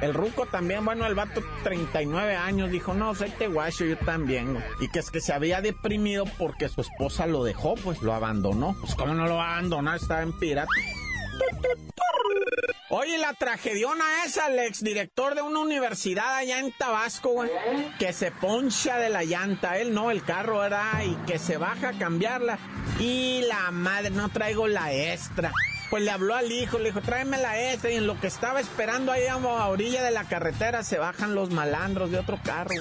El 0.00 0.14
ruco 0.14 0.46
también, 0.46 0.84
bueno, 0.84 1.06
el 1.06 1.14
vato 1.14 1.42
39 1.62 2.36
años, 2.36 2.70
dijo, 2.70 2.94
no, 2.94 3.14
soy 3.14 3.32
guacho, 3.52 3.84
yo 3.84 3.96
también, 3.98 4.52
güey. 4.52 4.64
Y 4.80 4.88
que 4.88 5.00
es 5.00 5.10
que 5.10 5.20
se 5.20 5.32
había 5.32 5.60
deprimido 5.60 6.24
porque 6.38 6.68
su 6.68 6.80
esposa 6.80 7.26
lo 7.26 7.44
dejó, 7.44 7.74
pues 7.74 8.02
lo 8.02 8.14
abandonó. 8.14 8.76
Pues 8.80 8.94
cómo 8.94 9.14
no 9.14 9.26
lo 9.26 9.36
va 9.36 9.48
a 9.48 9.52
abandonar, 9.54 9.96
estaba 9.96 10.22
en 10.22 10.32
pirata. 10.32 10.70
Oye, 12.96 13.18
la 13.18 13.34
tragediona 13.34 14.04
esa, 14.24 14.46
el 14.46 14.60
exdirector 14.60 15.34
de 15.34 15.42
una 15.42 15.58
universidad 15.58 16.36
allá 16.36 16.60
en 16.60 16.70
Tabasco, 16.70 17.30
güey, 17.30 17.50
que 17.98 18.12
se 18.12 18.30
poncha 18.30 18.98
de 18.98 19.08
la 19.08 19.24
llanta, 19.24 19.78
él 19.78 19.92
no, 19.92 20.12
el 20.12 20.22
carro 20.22 20.64
era, 20.64 21.04
y 21.04 21.16
que 21.26 21.40
se 21.40 21.56
baja 21.56 21.88
a 21.88 21.98
cambiarla. 21.98 22.56
Y 23.00 23.42
la 23.48 23.72
madre, 23.72 24.10
no 24.10 24.28
traigo 24.28 24.68
la 24.68 24.92
extra. 24.92 25.50
Pues 25.94 26.02
le 26.02 26.10
habló 26.10 26.34
al 26.34 26.50
hijo, 26.50 26.80
le 26.80 26.86
dijo, 26.86 27.02
tráeme 27.02 27.38
la 27.38 27.70
extra. 27.70 27.88
Y 27.88 27.94
en 27.94 28.08
lo 28.08 28.18
que 28.18 28.26
estaba 28.26 28.58
esperando 28.58 29.12
ahí 29.12 29.28
a 29.28 29.36
orilla 29.36 30.02
de 30.02 30.10
la 30.10 30.24
carretera, 30.24 30.82
se 30.82 30.98
bajan 30.98 31.36
los 31.36 31.50
malandros 31.50 32.10
de 32.10 32.18
otro 32.18 32.36
carro. 32.42 32.74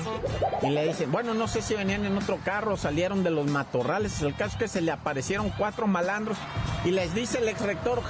Y 0.63 0.71
le 0.71 0.87
dicen, 0.87 1.11
bueno, 1.11 1.35
no 1.35 1.47
sé 1.47 1.61
si 1.61 1.75
venían 1.75 2.05
en 2.05 2.17
otro 2.17 2.39
carro, 2.43 2.75
salieron 2.75 3.23
de 3.23 3.29
los 3.29 3.45
matorrales. 3.45 4.19
El 4.23 4.33
caso 4.33 4.53
es 4.53 4.57
que 4.57 4.67
se 4.67 4.81
le 4.81 4.89
aparecieron 4.89 5.51
cuatro 5.51 5.85
malandros. 5.85 6.39
Y 6.85 6.89
les 6.89 7.13
dice 7.13 7.37
el 7.37 7.47
ex 7.49 7.61
rector, 7.61 8.01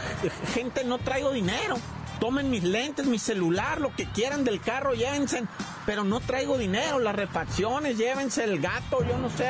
gente, 0.53 0.85
no 0.85 0.99
traigo 0.99 1.33
dinero. 1.33 1.75
Tomen 2.21 2.49
mis 2.49 2.63
lentes, 2.63 3.05
mi 3.05 3.19
celular, 3.19 3.81
lo 3.81 3.93
que 3.93 4.05
quieran 4.05 4.45
del 4.45 4.61
carro, 4.61 4.93
llévense. 4.93 5.43
Pero 5.85 6.03
no 6.03 6.19
traigo 6.19 6.57
dinero, 6.57 6.99
las 6.99 7.15
refacciones, 7.15 7.97
llévense 7.97 8.43
el 8.43 8.59
gato, 8.59 9.03
yo 9.03 9.17
no 9.17 9.29
sé. 9.29 9.49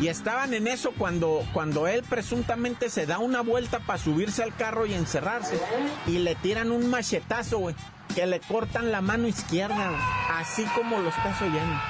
Y 0.00 0.06
estaban 0.06 0.54
en 0.54 0.68
eso 0.68 0.92
cuando, 0.96 1.44
cuando 1.52 1.88
él 1.88 2.04
presuntamente 2.08 2.88
se 2.88 3.06
da 3.06 3.18
una 3.18 3.40
vuelta 3.40 3.80
para 3.80 3.98
subirse 3.98 4.44
al 4.44 4.54
carro 4.54 4.86
y 4.86 4.94
encerrarse. 4.94 5.58
Y 6.06 6.18
le 6.18 6.36
tiran 6.36 6.70
un 6.70 6.88
machetazo, 6.88 7.58
güey. 7.58 7.74
Que 8.14 8.26
le 8.26 8.40
cortan 8.40 8.90
la 8.90 9.00
mano 9.00 9.28
izquierda, 9.28 9.90
así 10.38 10.64
como 10.74 10.98
lo 10.98 11.08
estás 11.08 11.40
oyendo. 11.42 11.80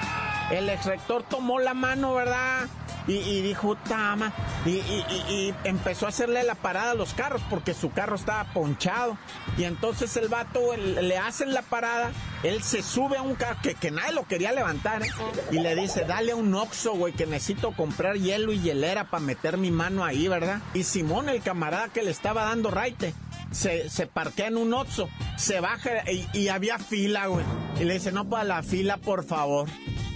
El 0.50 0.68
ex 0.68 0.86
rector 0.86 1.22
tomó 1.22 1.60
la 1.60 1.74
mano, 1.74 2.14
¿verdad? 2.14 2.66
Y, 3.08 3.40
dijo, 3.40 3.76
tama, 3.76 4.32
y, 4.66 4.70
y, 4.70 5.54
empezó 5.64 6.06
a 6.06 6.10
hacerle 6.10 6.42
la 6.42 6.54
parada 6.54 6.90
a 6.90 6.94
los 6.94 7.14
carros 7.14 7.40
porque 7.48 7.72
su 7.72 7.90
carro 7.90 8.16
estaba 8.16 8.44
ponchado. 8.52 9.16
Y 9.56 9.64
entonces 9.64 10.16
el 10.16 10.28
vato 10.28 10.76
le 10.76 11.16
hacen 11.16 11.54
la 11.54 11.62
parada, 11.62 12.12
él 12.42 12.62
se 12.62 12.82
sube 12.82 13.16
a 13.16 13.22
un 13.22 13.34
carro 13.34 13.58
que, 13.62 13.74
que 13.74 13.90
nadie 13.90 14.12
lo 14.12 14.24
quería 14.24 14.52
levantar 14.52 15.02
¿eh? 15.02 15.10
y 15.50 15.58
le 15.58 15.74
dice, 15.74 16.04
dale 16.04 16.32
a 16.32 16.36
un 16.36 16.54
oxo, 16.54 16.92
güey, 16.94 17.14
que 17.14 17.26
necesito 17.26 17.72
comprar 17.72 18.16
hielo 18.16 18.52
y 18.52 18.60
hielera 18.60 19.10
para 19.10 19.24
meter 19.24 19.56
mi 19.56 19.70
mano 19.70 20.04
ahí, 20.04 20.28
¿verdad? 20.28 20.60
Y 20.74 20.84
Simón, 20.84 21.28
el 21.28 21.42
camarada 21.42 21.88
que 21.88 22.02
le 22.02 22.10
estaba 22.10 22.44
dando 22.44 22.70
raite, 22.70 23.14
se, 23.50 23.88
se 23.88 24.06
parquea 24.06 24.48
en 24.48 24.56
un 24.56 24.74
Oxxo, 24.74 25.08
se 25.36 25.60
baja 25.60 26.10
y, 26.10 26.26
y, 26.38 26.48
había 26.48 26.78
fila, 26.78 27.26
güey. 27.26 27.44
Y 27.80 27.84
le 27.84 27.94
dice, 27.94 28.12
no, 28.12 28.28
para 28.28 28.44
la 28.44 28.62
fila, 28.62 28.98
por 28.98 29.24
favor. 29.24 29.68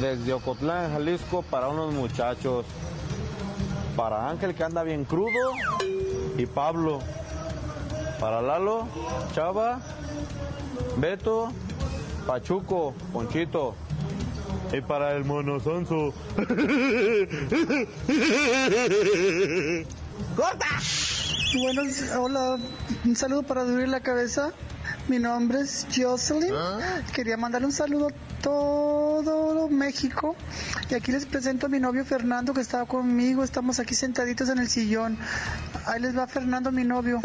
desde 0.00 0.34
Ocotlán, 0.34 0.92
Jalisco, 0.92 1.42
para 1.42 1.66
unos 1.66 1.92
muchachos. 1.92 2.64
Para 3.96 4.30
Ángel 4.30 4.54
que 4.54 4.62
anda 4.62 4.84
bien 4.84 5.04
crudo 5.04 5.50
y 6.38 6.46
Pablo. 6.46 7.00
Para 8.20 8.40
Lalo, 8.40 8.86
Chava 9.34 9.80
Beto, 10.96 11.52
Pachuco, 12.26 12.94
Ponchito. 13.12 13.74
Y 14.72 14.80
para 14.80 15.14
el 15.14 15.24
monosonso. 15.24 16.12
¡Corta! 20.36 20.66
Buenos, 21.60 22.02
hola, 22.18 22.58
un 23.04 23.16
saludo 23.16 23.42
para 23.44 23.62
abrir 23.62 23.88
la 23.88 24.00
cabeza. 24.00 24.52
Mi 25.08 25.18
nombre 25.20 25.60
es 25.60 25.86
Jocelyn. 25.94 26.52
¿Ah? 26.52 27.00
Quería 27.14 27.36
mandarle 27.36 27.66
un 27.66 27.72
saludo 27.72 28.08
a 28.08 28.42
todo 28.42 29.68
México. 29.68 30.34
Y 30.90 30.94
aquí 30.94 31.12
les 31.12 31.26
presento 31.26 31.66
a 31.66 31.68
mi 31.68 31.78
novio 31.78 32.04
Fernando 32.04 32.52
que 32.54 32.60
estaba 32.60 32.86
conmigo. 32.86 33.44
Estamos 33.44 33.78
aquí 33.78 33.94
sentaditos 33.94 34.48
en 34.48 34.58
el 34.58 34.68
sillón. 34.68 35.18
Ahí 35.86 36.00
les 36.00 36.16
va 36.16 36.26
Fernando, 36.26 36.72
mi 36.72 36.84
novio. 36.84 37.20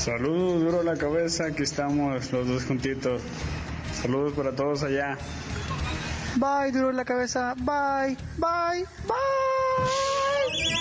Saludos, 0.00 0.62
duro 0.62 0.82
la 0.82 0.96
cabeza, 0.96 1.44
aquí 1.44 1.62
estamos 1.62 2.32
los 2.32 2.48
dos 2.48 2.64
juntitos. 2.64 3.20
Saludos 3.92 4.32
para 4.32 4.52
todos 4.52 4.82
allá. 4.82 5.18
Bye, 6.36 6.72
duro 6.72 6.90
la 6.90 7.04
cabeza. 7.04 7.54
Bye, 7.58 8.16
bye, 8.38 8.86
bye 9.06 9.49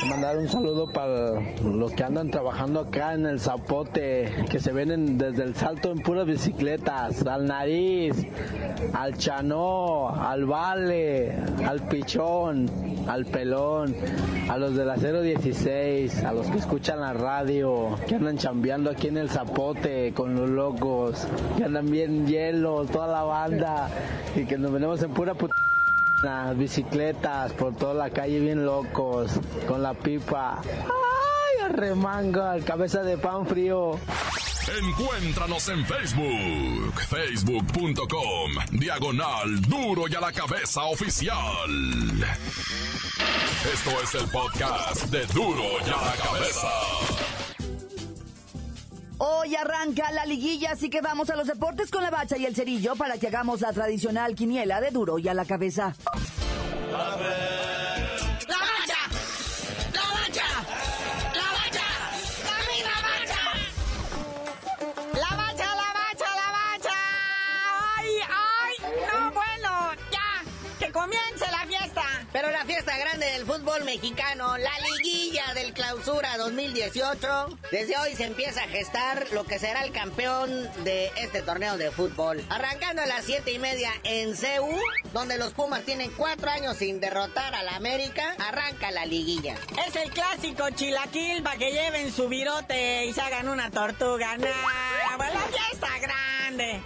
mandar 0.08 0.38
un 0.38 0.48
saludo 0.48 0.88
para 0.88 1.42
los 1.64 1.92
que 1.92 2.04
andan 2.04 2.32
trabajando 2.32 2.82
acá 2.82 3.14
en 3.14 3.26
el 3.26 3.40
Zapote, 3.40 4.46
que 4.50 4.60
se 4.60 4.72
ven 4.72 5.18
desde 5.18 5.44
el 5.44 5.56
salto 5.56 5.92
en 5.92 6.00
puras 6.00 6.26
bicicletas, 6.26 7.26
al 7.26 7.46
nariz, 7.46 8.16
al 8.94 9.18
chanó, 9.18 10.10
al 10.10 10.46
vale, 10.46 11.36
al 11.66 11.82
pichón, 11.88 12.70
al 13.08 13.26
pelón, 13.26 13.96
a 14.50 14.58
los 14.58 14.76
de 14.76 14.86
la 14.86 14.96
016, 14.96 16.24
a 16.24 16.32
los 16.32 16.48
que 16.48 16.60
escuchan 16.60 17.02
la 17.02 17.14
radio, 17.14 17.98
que 18.08 18.16
andan 18.16 18.38
chambeando 18.38 18.90
aquí 18.92 19.08
en 19.08 19.18
el 19.18 19.30
Zapote 19.30 20.14
con 20.14 20.36
los 20.36 20.50
locos, 20.50 21.28
que 21.58 21.66
andan 21.66 21.90
bien 21.90 22.26
hielo, 22.26 22.86
toda 22.86 23.08
la 23.08 23.24
banda, 23.24 23.90
y 24.36 24.46
que 24.46 24.58
nos 24.58 24.72
venimos 24.72 25.02
en 25.04 25.12
pura 25.12 25.34
puta 25.34 25.56
las 26.24 26.58
bicicletas 26.58 27.54
por 27.54 27.76
toda 27.76 27.94
la 27.94 28.10
calle 28.10 28.40
bien 28.40 28.66
locos, 28.66 29.32
con 29.68 29.82
la 29.82 29.94
pipa. 29.94 30.62
¡Ay, 30.64 31.66
arremanga, 31.66 32.60
cabeza 32.66 33.04
de 33.04 33.18
pan 33.18 33.46
frío! 33.46 34.00
Encuéntranos 34.78 35.68
en 35.70 35.84
Facebook, 35.84 37.02
facebook.com, 37.10 38.52
diagonal 38.72 39.62
duro 39.62 40.04
y 40.08 40.14
a 40.16 40.20
la 40.20 40.32
cabeza 40.32 40.84
oficial. 40.84 41.36
Esto 43.74 43.92
es 44.04 44.16
el 44.16 44.30
podcast 44.30 45.06
de 45.06 45.26
duro 45.28 45.64
y 45.86 45.90
a 45.90 46.06
la 46.06 46.14
cabeza. 46.24 47.39
Hoy 49.22 49.54
arranca 49.54 50.12
la 50.14 50.26
liguilla, 50.26 50.72
así 50.72 50.90
que 50.90 51.02
vamos 51.02 51.30
a 51.30 51.36
los 51.36 51.46
deportes 51.46 51.92
con 51.92 52.02
la 52.02 52.10
bacha 52.10 52.38
y 52.38 52.46
el 52.46 52.56
cerillo 52.56 52.96
para 52.96 53.18
que 53.18 53.28
hagamos 53.28 53.60
la 53.60 53.74
tradicional 53.74 54.34
quiniela 54.34 54.80
de 54.80 54.92
duro 54.92 55.20
y 55.20 55.28
a 55.28 55.34
la 55.34 55.44
cabeza. 55.44 55.94
¡La 56.90 57.18
fútbol 73.60 73.84
mexicano, 73.84 74.58
la 74.58 74.72
liguilla 74.80 75.54
del 75.54 75.74
clausura 75.74 76.38
2018. 76.38 77.58
Desde 77.72 77.98
hoy 77.98 78.16
se 78.16 78.24
empieza 78.24 78.64
a 78.64 78.68
gestar 78.68 79.28
lo 79.34 79.44
que 79.44 79.60
será 79.60 79.84
el 79.84 79.92
campeón 79.92 80.50
de 80.86 81.12
este 81.18 81.42
torneo 81.42 81.78
de 81.78 81.92
fútbol. 81.92 82.42
Arrancando 82.50 83.02
a 83.02 83.06
las 83.06 83.26
siete 83.26 83.52
y 83.52 83.60
media 83.60 83.92
en 84.04 84.36
CEU, 84.38 84.66
donde 85.14 85.38
los 85.38 85.52
Pumas 85.54 85.84
tienen 85.84 86.10
cuatro 86.12 86.50
años 86.50 86.78
sin 86.78 87.02
derrotar 87.02 87.54
a 87.54 87.64
la 87.64 87.76
América, 87.76 88.34
arranca 88.40 88.92
la 88.92 89.06
liguilla. 89.06 89.58
Es 89.86 89.96
el 89.98 90.10
clásico 90.12 90.70
chilaquil 90.70 91.44
para 91.44 91.58
que 91.58 91.72
lleven 91.72 92.14
su 92.14 92.30
virote 92.30 93.08
y 93.08 93.14
se 93.14 93.20
hagan 93.20 93.50
una 93.50 93.72
tortuga. 93.72 94.38
Nah, 94.38 95.18
bueno, 95.18 95.40
ya 95.52 95.68
está 95.74 96.00
grande. 96.00 96.29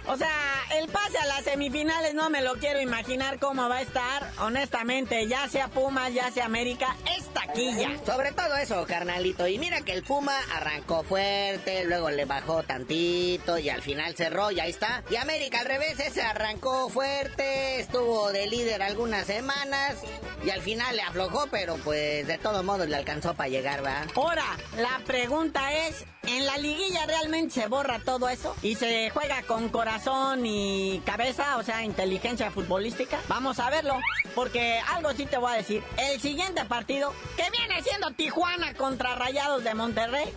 O 0.06 0.16
sea, 0.16 0.30
el 0.76 0.88
pase 0.88 1.18
a 1.18 1.26
las 1.26 1.44
semifinales 1.44 2.14
no 2.14 2.30
me 2.30 2.42
lo 2.42 2.54
quiero 2.54 2.80
imaginar 2.80 3.40
cómo 3.40 3.68
va 3.68 3.78
a 3.78 3.82
estar. 3.82 4.30
Honestamente, 4.38 5.26
ya 5.26 5.48
sea 5.48 5.66
Pumas, 5.68 6.14
ya 6.14 6.30
sea 6.30 6.44
América, 6.44 6.96
es 7.16 7.26
taquilla. 7.34 7.90
Sobre 8.06 8.30
todo 8.30 8.54
eso, 8.56 8.84
carnalito. 8.86 9.48
Y 9.48 9.58
mira 9.58 9.80
que 9.80 9.92
el 9.92 10.04
Puma 10.04 10.38
arrancó 10.54 11.02
fuerte, 11.02 11.84
luego 11.86 12.10
le 12.10 12.24
bajó 12.24 12.62
tantito 12.62 13.58
y 13.58 13.68
al 13.68 13.82
final 13.82 14.14
cerró 14.14 14.52
y 14.52 14.60
ahí 14.60 14.70
está. 14.70 15.02
Y 15.10 15.16
América 15.16 15.60
al 15.60 15.66
revés, 15.66 15.98
ese 15.98 16.22
arrancó 16.22 16.88
fuerte, 16.88 17.80
estuvo 17.80 18.30
de 18.30 18.46
líder 18.46 18.82
algunas 18.82 19.26
semanas 19.26 19.96
y 20.44 20.50
al 20.50 20.60
final 20.60 20.94
le 20.94 21.02
aflojó, 21.02 21.48
pero 21.50 21.76
pues 21.78 22.26
de 22.26 22.38
todos 22.38 22.64
modos 22.64 22.88
le 22.88 22.96
alcanzó 22.96 23.34
para 23.34 23.48
llegar, 23.48 23.84
¿va? 23.84 24.06
Ahora, 24.14 24.44
la 24.76 25.00
pregunta 25.04 25.72
es, 25.72 26.04
¿en 26.26 26.46
la 26.46 26.58
liguilla 26.58 27.06
realmente 27.06 27.54
se 27.54 27.66
borra 27.66 27.98
todo 28.04 28.28
eso? 28.28 28.54
¿Y 28.62 28.74
se 28.76 29.10
juega 29.10 29.42
con 29.42 29.63
corazón 29.68 30.44
y 30.46 31.00
cabeza, 31.04 31.56
o 31.56 31.62
sea, 31.62 31.82
inteligencia 31.84 32.50
futbolística? 32.50 33.18
Vamos 33.28 33.58
a 33.58 33.70
verlo, 33.70 33.98
porque 34.34 34.80
algo 34.92 35.12
sí 35.12 35.26
te 35.26 35.38
voy 35.38 35.52
a 35.52 35.56
decir. 35.56 35.82
El 35.96 36.20
siguiente 36.20 36.64
partido, 36.64 37.12
que 37.36 37.50
viene 37.50 37.82
siendo 37.82 38.10
Tijuana 38.12 38.74
contra 38.74 39.14
Rayados 39.14 39.64
de 39.64 39.74
Monterrey, 39.74 40.32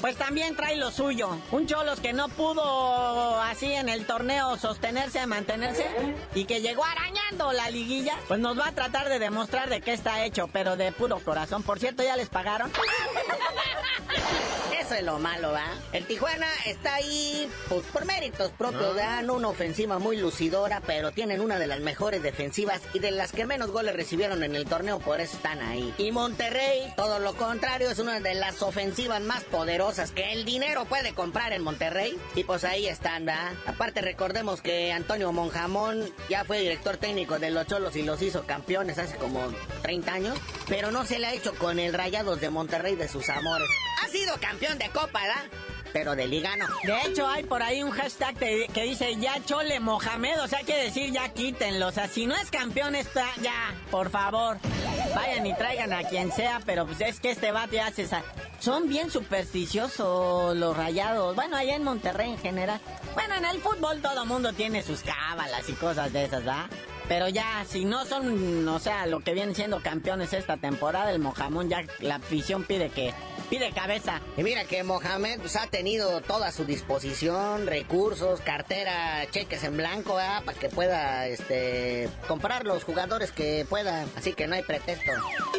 pues 0.00 0.16
también 0.16 0.56
trae 0.56 0.76
lo 0.76 0.90
suyo. 0.90 1.36
Un 1.50 1.66
Cholos 1.66 2.00
que 2.00 2.12
no 2.12 2.28
pudo 2.28 3.40
así 3.40 3.72
en 3.72 3.88
el 3.88 4.06
torneo 4.06 4.56
sostenerse, 4.56 5.26
mantenerse 5.26 5.86
y 6.34 6.44
que 6.44 6.60
llegó 6.60 6.84
arañando 6.84 7.52
la 7.52 7.70
liguilla, 7.70 8.16
pues 8.28 8.40
nos 8.40 8.58
va 8.58 8.68
a 8.68 8.72
tratar 8.72 9.08
de 9.08 9.18
demostrar 9.18 9.68
de 9.68 9.80
qué 9.80 9.92
está 9.92 10.24
hecho, 10.24 10.48
pero 10.52 10.76
de 10.76 10.92
puro 10.92 11.18
corazón. 11.20 11.62
Por 11.62 11.78
cierto, 11.78 12.02
¿ya 12.02 12.16
les 12.16 12.28
pagaron? 12.28 12.72
Eso 14.90 14.98
es 14.98 15.06
lo 15.06 15.20
malo, 15.20 15.52
¿va? 15.52 15.68
El 15.92 16.04
Tijuana 16.04 16.48
está 16.66 16.96
ahí, 16.96 17.48
pues 17.68 17.86
por 17.92 18.06
méritos 18.06 18.50
propios, 18.50 18.96
dan 18.96 19.30
una 19.30 19.46
ofensiva 19.46 20.00
muy 20.00 20.16
lucidora, 20.16 20.82
pero 20.84 21.12
tienen 21.12 21.40
una 21.40 21.60
de 21.60 21.68
las 21.68 21.78
mejores 21.78 22.24
defensivas 22.24 22.82
y 22.92 22.98
de 22.98 23.12
las 23.12 23.30
que 23.30 23.46
menos 23.46 23.70
goles 23.70 23.94
recibieron 23.94 24.42
en 24.42 24.56
el 24.56 24.64
torneo, 24.64 24.98
por 24.98 25.20
eso 25.20 25.36
están 25.36 25.62
ahí. 25.62 25.94
Y 25.96 26.10
Monterrey, 26.10 26.92
todo 26.96 27.20
lo 27.20 27.34
contrario, 27.34 27.88
es 27.88 28.00
una 28.00 28.18
de 28.18 28.34
las 28.34 28.62
ofensivas 28.62 29.20
más 29.20 29.44
poderosas 29.44 30.10
que 30.10 30.32
el 30.32 30.44
dinero 30.44 30.86
puede 30.86 31.14
comprar 31.14 31.52
en 31.52 31.62
Monterrey. 31.62 32.18
Y 32.34 32.42
pues 32.42 32.64
ahí 32.64 32.88
están, 32.88 33.28
¿va? 33.28 33.52
Aparte 33.66 34.00
recordemos 34.00 34.60
que 34.60 34.90
Antonio 34.90 35.30
Monjamón 35.30 36.12
ya 36.28 36.44
fue 36.44 36.58
director 36.58 36.96
técnico 36.96 37.38
de 37.38 37.52
los 37.52 37.64
Cholos 37.68 37.94
y 37.94 38.02
los 38.02 38.20
hizo 38.22 38.44
campeones 38.44 38.98
hace 38.98 39.16
como 39.18 39.52
30 39.82 40.12
años, 40.12 40.38
pero 40.68 40.90
no 40.90 41.06
se 41.06 41.20
le 41.20 41.28
ha 41.28 41.32
hecho 41.32 41.54
con 41.54 41.78
el 41.78 41.94
Rayados 41.94 42.40
de 42.40 42.50
Monterrey 42.50 42.96
de 42.96 43.06
sus 43.06 43.28
amores. 43.28 43.68
Ha 44.02 44.08
sido 44.08 44.34
campeón 44.40 44.79
de 44.80 44.90
Copa, 44.90 45.20
¿verdad? 45.20 45.44
Pero 45.92 46.14
de 46.14 46.26
liga 46.26 46.56
no. 46.56 46.66
De 46.84 47.00
hecho, 47.02 47.26
hay 47.26 47.44
por 47.44 47.62
ahí 47.62 47.82
un 47.82 47.90
hashtag 47.90 48.36
que, 48.36 48.68
que 48.72 48.84
dice 48.84 49.16
ya 49.16 49.44
Chole 49.44 49.80
Mohamed, 49.80 50.40
o 50.42 50.48
sea, 50.48 50.60
quiere 50.60 50.84
decir 50.84 51.12
ya 51.12 51.28
quítenlo. 51.30 51.88
O 51.88 51.92
sea, 51.92 52.08
si 52.08 52.26
no 52.26 52.34
es 52.36 52.50
campeón, 52.50 52.94
está 52.94 53.26
ya, 53.42 53.74
por 53.90 54.10
favor. 54.10 54.58
Vayan 55.14 55.46
y 55.46 55.54
traigan 55.54 55.92
a 55.92 56.04
quien 56.04 56.30
sea, 56.32 56.60
pero 56.64 56.86
pues 56.86 57.00
es 57.00 57.20
que 57.20 57.30
este 57.30 57.50
bate 57.50 57.80
hace. 57.80 58.08
Son 58.60 58.88
bien 58.88 59.10
supersticiosos 59.10 60.56
los 60.56 60.76
rayados. 60.76 61.34
Bueno, 61.34 61.56
allá 61.56 61.74
en 61.74 61.82
Monterrey 61.82 62.30
en 62.30 62.38
general. 62.38 62.80
Bueno, 63.14 63.34
en 63.34 63.44
el 63.44 63.60
fútbol 63.60 64.00
todo 64.00 64.24
mundo 64.26 64.52
tiene 64.52 64.82
sus 64.82 65.02
cábalas 65.02 65.68
y 65.68 65.72
cosas 65.72 66.12
de 66.12 66.24
esas, 66.24 66.46
¿va? 66.46 66.68
Pero 67.08 67.28
ya, 67.28 67.64
si 67.66 67.84
no 67.84 68.04
son, 68.04 68.68
o 68.68 68.78
sea, 68.78 69.06
lo 69.06 69.18
que 69.18 69.34
vienen 69.34 69.56
siendo 69.56 69.82
campeones 69.82 70.32
esta 70.32 70.58
temporada, 70.58 71.10
el 71.10 71.18
Mojamón 71.18 71.68
ya 71.68 71.82
la 71.98 72.16
afición 72.16 72.62
pide 72.62 72.90
que 72.90 73.12
pide 73.50 73.72
cabeza. 73.72 74.20
Y 74.36 74.44
mira 74.44 74.64
que 74.64 74.84
Mohamed 74.84 75.40
pues, 75.40 75.56
ha 75.56 75.66
tenido 75.66 76.20
toda 76.22 76.52
su 76.52 76.64
disposición, 76.64 77.66
recursos, 77.66 78.40
cartera, 78.40 79.26
cheques 79.30 79.64
en 79.64 79.76
blanco, 79.76 80.14
¿verdad? 80.14 80.44
para 80.44 80.58
que 80.58 80.68
pueda 80.68 81.26
este, 81.26 82.08
comprar 82.28 82.64
los 82.64 82.84
jugadores 82.84 83.32
que 83.32 83.66
pueda. 83.68 84.06
Así 84.16 84.32
que 84.32 84.46
no 84.46 84.54
hay 84.54 84.62
pretexto. 84.62 85.10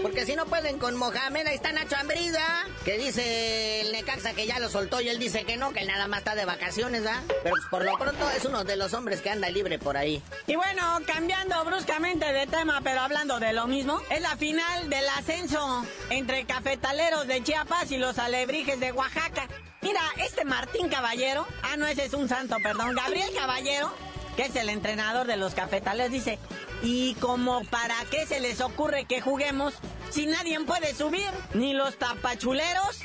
Porque 0.02 0.26
si 0.26 0.36
no 0.36 0.46
pueden 0.46 0.80
con 0.80 0.96
Mohamed, 0.96 1.46
ahí 1.46 1.56
está 1.56 1.74
Nacho 1.74 1.98
Ambrida, 1.98 2.66
que 2.86 2.98
dice 2.98 3.82
el 3.82 3.92
Necaxa 3.92 4.34
que 4.34 4.48
ya 4.48 4.60
lo 4.60 4.70
soltó 4.70 5.02
y 5.02 5.10
él 5.10 5.20
dice 5.20 5.44
que 5.44 5.58
no, 5.58 5.74
que 5.74 5.84
nada 5.86 6.08
más 6.08 6.20
está 6.20 6.36
de 6.36 6.46
vacaciones, 6.46 7.04
¿verdad? 7.04 7.22
Pero 7.28 7.50
pues, 7.50 7.64
por 7.70 7.84
lo 7.84 7.98
pronto 7.98 8.30
es 8.32 8.46
uno 8.46 8.64
de 8.64 8.78
los 8.78 8.94
hombres 8.94 9.22
que 9.22 9.30
anda 9.30 9.50
libre 9.50 9.78
por 9.78 9.98
ahí. 9.98 10.22
Y 10.48 10.56
bueno, 10.56 11.00
cambiando 11.06 11.64
bruscamente 11.66 12.32
de 12.32 12.48
tema, 12.48 12.80
pero 12.82 13.02
hablando 13.02 13.40
de 13.40 13.52
lo 13.52 13.68
mismo, 13.68 14.00
es 14.10 14.22
la 14.22 14.38
final 14.38 14.90
del 14.90 15.08
ascenso 15.10 15.86
entre 16.10 16.46
cafetaleros 16.46 17.28
de 17.28 17.44
Chiapas 17.44 17.81
y 17.90 17.98
los 17.98 18.20
alebrijes 18.20 18.80
de 18.80 18.92
Oaxaca. 18.92 19.48
Mira, 19.82 20.02
este 20.18 20.46
Martín 20.46 20.88
Caballero, 20.88 21.48
ah, 21.64 21.78
no, 21.78 21.88
ese 21.88 22.06
es 22.06 22.14
un 22.14 22.30
santo, 22.30 22.58
perdón, 22.62 22.94
Gabriel 22.96 23.30
Caballero, 23.36 23.92
que 24.36 24.44
es 24.44 24.56
el 24.56 24.70
entrenador 24.70 25.26
de 25.26 25.38
los 25.38 25.56
cafetaleros, 25.56 26.12
dice, 26.12 26.38
¿y 26.84 27.16
como 27.16 27.64
para 27.66 27.96
qué 28.12 28.28
se 28.28 28.40
les 28.40 28.62
ocurre 28.62 29.06
que 29.06 29.20
juguemos 29.22 29.74
si 30.12 30.28
nadie 30.28 30.60
puede 30.60 30.94
subir? 30.94 31.28
Ni 31.56 31.74
los 31.74 31.98
tapachuleros, 31.98 33.00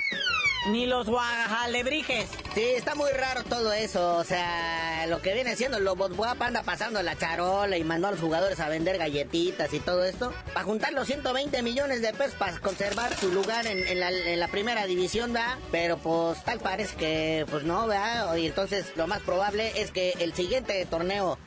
ni 0.69 0.87
los 0.87 1.09
guajalebrijes. 1.09 2.29
Sí, 2.55 2.63
está 2.63 2.95
muy 2.95 3.11
raro 3.13 3.45
todo 3.45 3.73
eso. 3.73 4.17
O 4.17 4.25
sea, 4.25 5.07
lo 5.09 5.21
que 5.23 5.35
viene 5.35 5.57
siendo 5.57 5.79
Lobos 5.79 6.17
Guap 6.17 6.41
anda 6.43 6.63
pasando 6.63 7.03
la 7.03 7.17
charola 7.17 7.77
y 7.77 7.85
mandó 7.85 8.09
a 8.09 8.11
los 8.13 8.21
jugadores 8.21 8.61
a 8.61 8.69
vender 8.69 8.99
galletitas 8.99 9.73
y 9.73 9.81
todo 9.81 10.05
esto. 10.05 10.33
Para 10.53 10.65
juntar 10.65 10.93
los 10.93 11.07
120 11.07 11.63
millones 11.63 12.03
de 12.03 12.13
pesos 12.13 12.35
para 12.35 12.59
conservar 12.59 13.15
su 13.17 13.33
lugar 13.33 13.67
en, 13.67 13.87
en 13.87 14.01
la, 14.01 14.11
en 14.11 14.41
la 14.41 14.49
primera 14.49 14.87
división, 14.87 15.33
¿verdad? 15.33 15.57
Pero 15.71 15.99
pues 15.99 16.43
tal 16.45 16.59
parece 16.59 16.97
que 16.97 17.47
pues 17.51 17.65
no, 17.65 17.87
¿verdad? 17.87 18.35
Y 18.37 18.47
entonces 18.47 18.87
lo 18.97 19.07
más 19.07 19.21
probable 19.23 19.73
es 19.81 19.91
que 19.91 20.15
el 20.19 20.35
siguiente 20.35 20.85
torneo, 20.87 21.39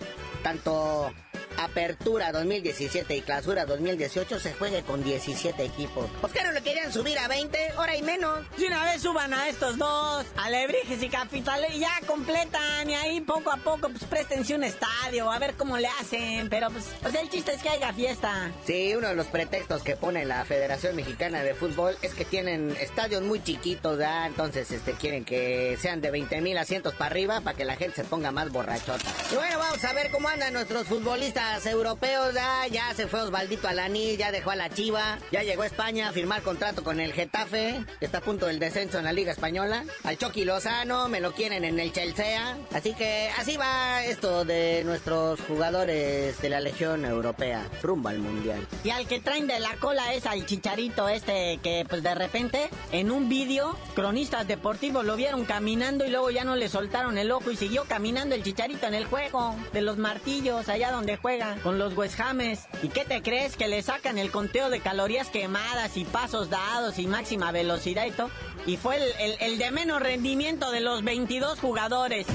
tanto 0.43 1.11
Apertura 1.59 2.31
2017 2.31 3.17
y 3.17 3.21
Clausura 3.21 3.65
2018 3.65 4.39
se 4.39 4.53
juegue 4.53 4.81
con 4.83 5.03
17 5.03 5.61
equipos. 5.61 6.09
¿Por 6.21 6.31
qué 6.31 6.41
no 6.41 6.53
le 6.53 6.61
querían 6.61 6.93
subir 6.93 7.19
a 7.19 7.27
20? 7.27 7.73
Hora 7.75 7.97
y 7.97 8.01
menos. 8.01 8.39
Y 8.57 8.65
una 8.65 8.85
vez 8.85 9.01
suban 9.01 9.33
a 9.33 9.49
estos 9.49 9.77
dos, 9.77 10.25
Alebrijes 10.37 11.03
y 11.03 11.09
Capitales, 11.09 11.77
ya 11.77 11.91
completan, 12.07 12.89
y 12.89 12.93
ahí 12.93 13.19
poco 13.19 13.51
a 13.51 13.57
poco, 13.57 13.89
pues 13.89 14.05
préstense 14.05 14.55
un 14.55 14.63
estadio, 14.63 15.29
a 15.29 15.37
ver 15.37 15.55
cómo 15.55 15.77
le 15.77 15.87
hacen. 15.99 16.49
Pero 16.49 16.69
pues, 16.69 16.85
pues 17.01 17.13
el 17.15 17.29
chiste 17.29 17.51
es 17.53 17.61
que 17.61 17.67
haya 17.67 17.91
fiesta. 17.91 18.51
Sí, 18.65 18.95
uno 18.95 19.09
de 19.09 19.15
los 19.15 19.27
pretextos 19.27 19.83
que 19.83 19.97
pone 19.97 20.23
la 20.23 20.45
Federación 20.45 20.95
Mexicana 20.95 21.43
de 21.43 21.55
Fútbol 21.55 21.97
es 22.01 22.13
que 22.13 22.23
tienen 22.23 22.73
estadios 22.79 23.21
muy 23.21 23.43
chiquitos, 23.43 23.97
¿verdad? 23.97 24.27
Entonces, 24.27 24.71
este, 24.71 24.93
quieren 24.93 25.25
que 25.25 25.77
sean 25.81 25.99
de 25.99 26.09
20 26.09 26.39
mil 26.39 26.57
asientos 26.57 26.93
para 26.93 27.11
arriba 27.11 27.41
para 27.41 27.57
que 27.57 27.65
la 27.65 27.75
gente 27.75 27.97
se 27.97 28.03
ponga 28.05 28.31
más 28.31 28.49
borrachota. 28.49 29.13
Y 29.29 29.35
bueno, 29.35 29.59
vamos 29.59 29.83
a 29.83 29.91
ver 29.91 30.09
cómo 30.09 30.29
andan 30.29 30.53
nuestros 30.53 30.87
futbolistas 30.87 31.48
europeos, 31.57 32.33
ya, 32.33 32.67
ya 32.67 32.93
se 32.93 33.07
fue 33.07 33.21
Osvaldito 33.21 33.67
Alaní, 33.67 34.15
ya 34.17 34.31
dejó 34.31 34.51
a 34.51 34.55
la 34.55 34.69
Chiva, 34.69 35.17
ya 35.31 35.43
llegó 35.43 35.63
a 35.63 35.65
España 35.65 36.09
a 36.09 36.11
firmar 36.11 36.41
contrato 36.41 36.83
con 36.83 36.99
el 36.99 37.11
Getafe, 37.11 37.83
que 37.99 38.05
está 38.05 38.19
a 38.19 38.21
punto 38.21 38.45
del 38.45 38.59
descenso 38.59 38.99
en 38.99 39.05
la 39.05 39.13
Liga 39.13 39.31
Española. 39.31 39.83
Al 40.03 40.17
Chucky 40.17 40.45
Lozano, 40.45 41.09
me 41.09 41.19
lo 41.19 41.33
quieren 41.33 41.63
en 41.65 41.79
el 41.79 41.91
Chelsea. 41.91 42.57
Así 42.73 42.93
que 42.93 43.29
así 43.37 43.57
va 43.57 44.03
esto 44.05 44.45
de 44.45 44.83
nuestros 44.85 45.39
jugadores 45.41 46.39
de 46.41 46.49
la 46.49 46.59
Legión 46.61 47.03
Europea, 47.03 47.67
rumbo 47.81 48.09
al 48.09 48.19
Mundial. 48.19 48.65
Y 48.83 48.91
al 48.91 49.07
que 49.07 49.19
traen 49.19 49.47
de 49.47 49.59
la 49.59 49.75
cola 49.77 50.13
es 50.13 50.25
al 50.25 50.45
chicharito 50.45 51.09
este 51.09 51.59
que 51.63 51.85
pues 51.89 52.03
de 52.03 52.15
repente 52.15 52.69
en 52.91 53.11
un 53.11 53.27
vídeo 53.27 53.75
cronistas 53.95 54.47
deportivos 54.47 55.03
lo 55.03 55.15
vieron 55.15 55.45
caminando 55.45 56.05
y 56.05 56.09
luego 56.09 56.29
ya 56.29 56.43
no 56.43 56.55
le 56.55 56.69
soltaron 56.69 57.17
el 57.17 57.31
ojo 57.31 57.51
y 57.51 57.57
siguió 57.57 57.85
caminando 57.85 58.35
el 58.35 58.43
chicharito 58.43 58.87
en 58.87 58.93
el 58.93 59.05
juego 59.05 59.55
de 59.73 59.81
los 59.81 59.97
martillos 59.97 60.69
allá 60.69 60.91
donde 60.91 61.17
juega 61.17 61.38
con 61.63 61.77
los 61.77 61.95
West 61.95 62.19
Hames. 62.19 62.67
¿Y 62.83 62.89
qué 62.89 63.05
te 63.05 63.21
crees? 63.21 63.55
Que 63.55 63.67
le 63.67 63.81
sacan 63.81 64.17
el 64.17 64.31
conteo 64.31 64.69
de 64.69 64.79
calorías 64.79 65.29
quemadas 65.29 65.97
y 65.97 66.05
pasos 66.05 66.49
dados 66.49 66.99
y 66.99 67.07
máxima 67.07 67.51
velocidad 67.51 68.05
y 68.05 68.11
todo. 68.11 68.29
Y 68.65 68.77
fue 68.77 68.97
el, 68.97 69.35
el, 69.39 69.57
de 69.57 69.71
menos 69.71 70.01
rendimiento 70.01 70.71
de 70.71 70.81
los 70.81 71.03
22 71.03 71.59
jugadores. 71.59 72.27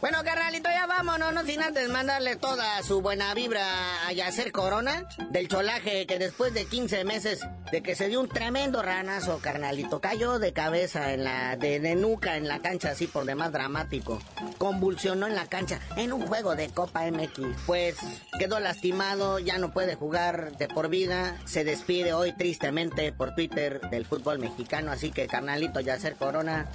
Bueno, 0.00 0.22
carnalito, 0.22 0.70
ya 0.70 0.86
vámonos, 0.86 1.34
no 1.34 1.42
sin 1.42 1.60
antes 1.60 1.88
mandarle 1.88 2.36
toda 2.36 2.80
su 2.84 3.02
buena 3.02 3.34
vibra 3.34 4.06
a 4.06 4.12
Yacer 4.12 4.52
Corona, 4.52 5.08
del 5.30 5.48
cholaje 5.48 6.06
que 6.06 6.20
después 6.20 6.54
de 6.54 6.66
15 6.66 7.04
meses 7.04 7.40
de 7.72 7.82
que 7.82 7.96
se 7.96 8.06
dio 8.06 8.20
un 8.20 8.28
tremendo 8.28 8.80
ranazo, 8.80 9.40
carnalito. 9.40 10.00
Cayó 10.00 10.38
de 10.38 10.52
cabeza 10.52 11.12
en 11.12 11.24
la, 11.24 11.56
de, 11.56 11.80
de 11.80 11.96
nuca 11.96 12.36
en 12.36 12.46
la 12.46 12.60
cancha, 12.60 12.90
así 12.90 13.08
por 13.08 13.24
demás 13.24 13.50
dramático. 13.50 14.22
Convulsionó 14.56 15.26
en 15.26 15.34
la 15.34 15.46
cancha 15.46 15.80
en 15.96 16.12
un 16.12 16.24
juego 16.28 16.54
de 16.54 16.68
Copa 16.68 17.02
MX. 17.10 17.40
Pues 17.66 17.96
quedó 18.38 18.60
lastimado, 18.60 19.40
ya 19.40 19.58
no 19.58 19.72
puede 19.72 19.96
jugar 19.96 20.56
de 20.58 20.68
por 20.68 20.90
vida. 20.90 21.36
Se 21.44 21.64
despide 21.64 22.12
hoy 22.12 22.32
tristemente 22.32 23.10
por 23.10 23.34
Twitter 23.34 23.80
del 23.90 24.06
fútbol 24.06 24.38
mexicano. 24.38 24.92
Así 24.92 25.10
que, 25.10 25.26
carnalito 25.26 25.80
Yacer 25.80 26.14
Corona, 26.14 26.68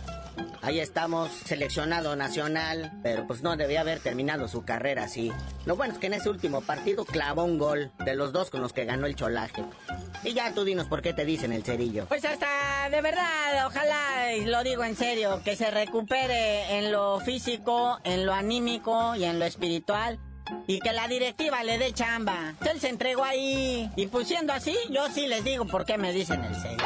Ahí 0.61 0.79
estamos, 0.79 1.29
seleccionado 1.45 2.15
nacional, 2.15 2.91
pero 3.03 3.27
pues 3.27 3.41
no 3.41 3.55
debía 3.57 3.81
haber 3.81 3.99
terminado 3.99 4.47
su 4.47 4.63
carrera 4.63 5.03
así. 5.03 5.31
Lo 5.65 5.75
bueno 5.75 5.93
es 5.93 5.99
que 5.99 6.07
en 6.07 6.13
ese 6.13 6.29
último 6.29 6.61
partido 6.61 7.03
clavó 7.05 7.43
un 7.43 7.57
gol 7.57 7.91
de 8.05 8.15
los 8.15 8.31
dos 8.31 8.49
con 8.49 8.61
los 8.61 8.71
que 8.71 8.85
ganó 8.85 9.05
el 9.05 9.15
cholaje. 9.15 9.63
Y 10.23 10.33
ya 10.33 10.53
tú 10.53 10.63
dinos 10.63 10.87
por 10.87 11.01
qué 11.01 11.13
te 11.13 11.25
dicen 11.25 11.51
el 11.51 11.63
cerillo. 11.63 12.05
Pues 12.05 12.23
hasta, 12.23 12.89
de 12.89 13.01
verdad, 13.01 13.67
ojalá, 13.67 14.33
y 14.35 14.45
lo 14.45 14.63
digo 14.63 14.85
en 14.85 14.95
serio, 14.95 15.41
que 15.43 15.57
se 15.57 15.69
recupere 15.69 16.77
en 16.77 16.91
lo 16.93 17.19
físico, 17.19 17.99
en 18.05 18.25
lo 18.25 18.33
anímico 18.33 19.15
y 19.15 19.25
en 19.25 19.39
lo 19.39 19.45
espiritual. 19.45 20.17
Y 20.67 20.79
que 20.79 20.93
la 20.93 21.07
directiva 21.07 21.63
le 21.63 21.77
dé 21.77 21.93
chamba. 21.93 22.53
Él 22.69 22.79
se 22.79 22.89
entregó 22.89 23.23
ahí. 23.23 23.89
Y 23.95 24.07
pues 24.07 24.27
siendo 24.27 24.53
así, 24.53 24.75
yo 24.89 25.09
sí 25.09 25.27
les 25.27 25.43
digo 25.43 25.65
por 25.65 25.85
qué 25.85 25.97
me 25.97 26.13
dicen 26.13 26.43
el 26.43 26.55
cerillo. 26.55 26.85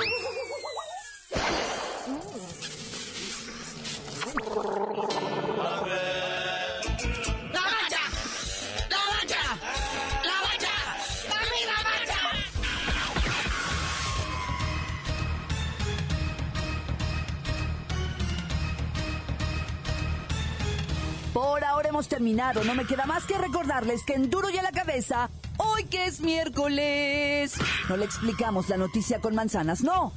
Por 21.34 21.64
ahora 21.64 21.90
hemos 21.90 22.08
terminado. 22.08 22.64
No 22.64 22.74
me 22.74 22.86
queda 22.86 23.06
más 23.06 23.26
que 23.26 23.38
recordarles 23.38 24.04
que 24.04 24.16
en 24.16 24.32
Duro 24.32 24.50
y 24.50 24.58
a 24.58 24.64
la 24.64 24.72
cabeza, 24.72 25.30
hoy 25.58 25.84
que 25.84 26.08
es 26.08 26.22
miércoles, 26.22 27.54
no 27.90 27.98
le 27.98 28.06
explicamos 28.06 28.70
la 28.70 28.78
noticia 28.78 29.22
con 29.22 29.36
manzanas, 29.36 29.82
no. 29.82 30.14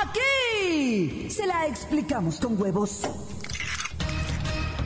Aquí 0.00 1.28
se 1.28 1.46
la 1.46 1.66
explicamos 1.66 2.38
con 2.38 2.60
huevos. 2.60 3.02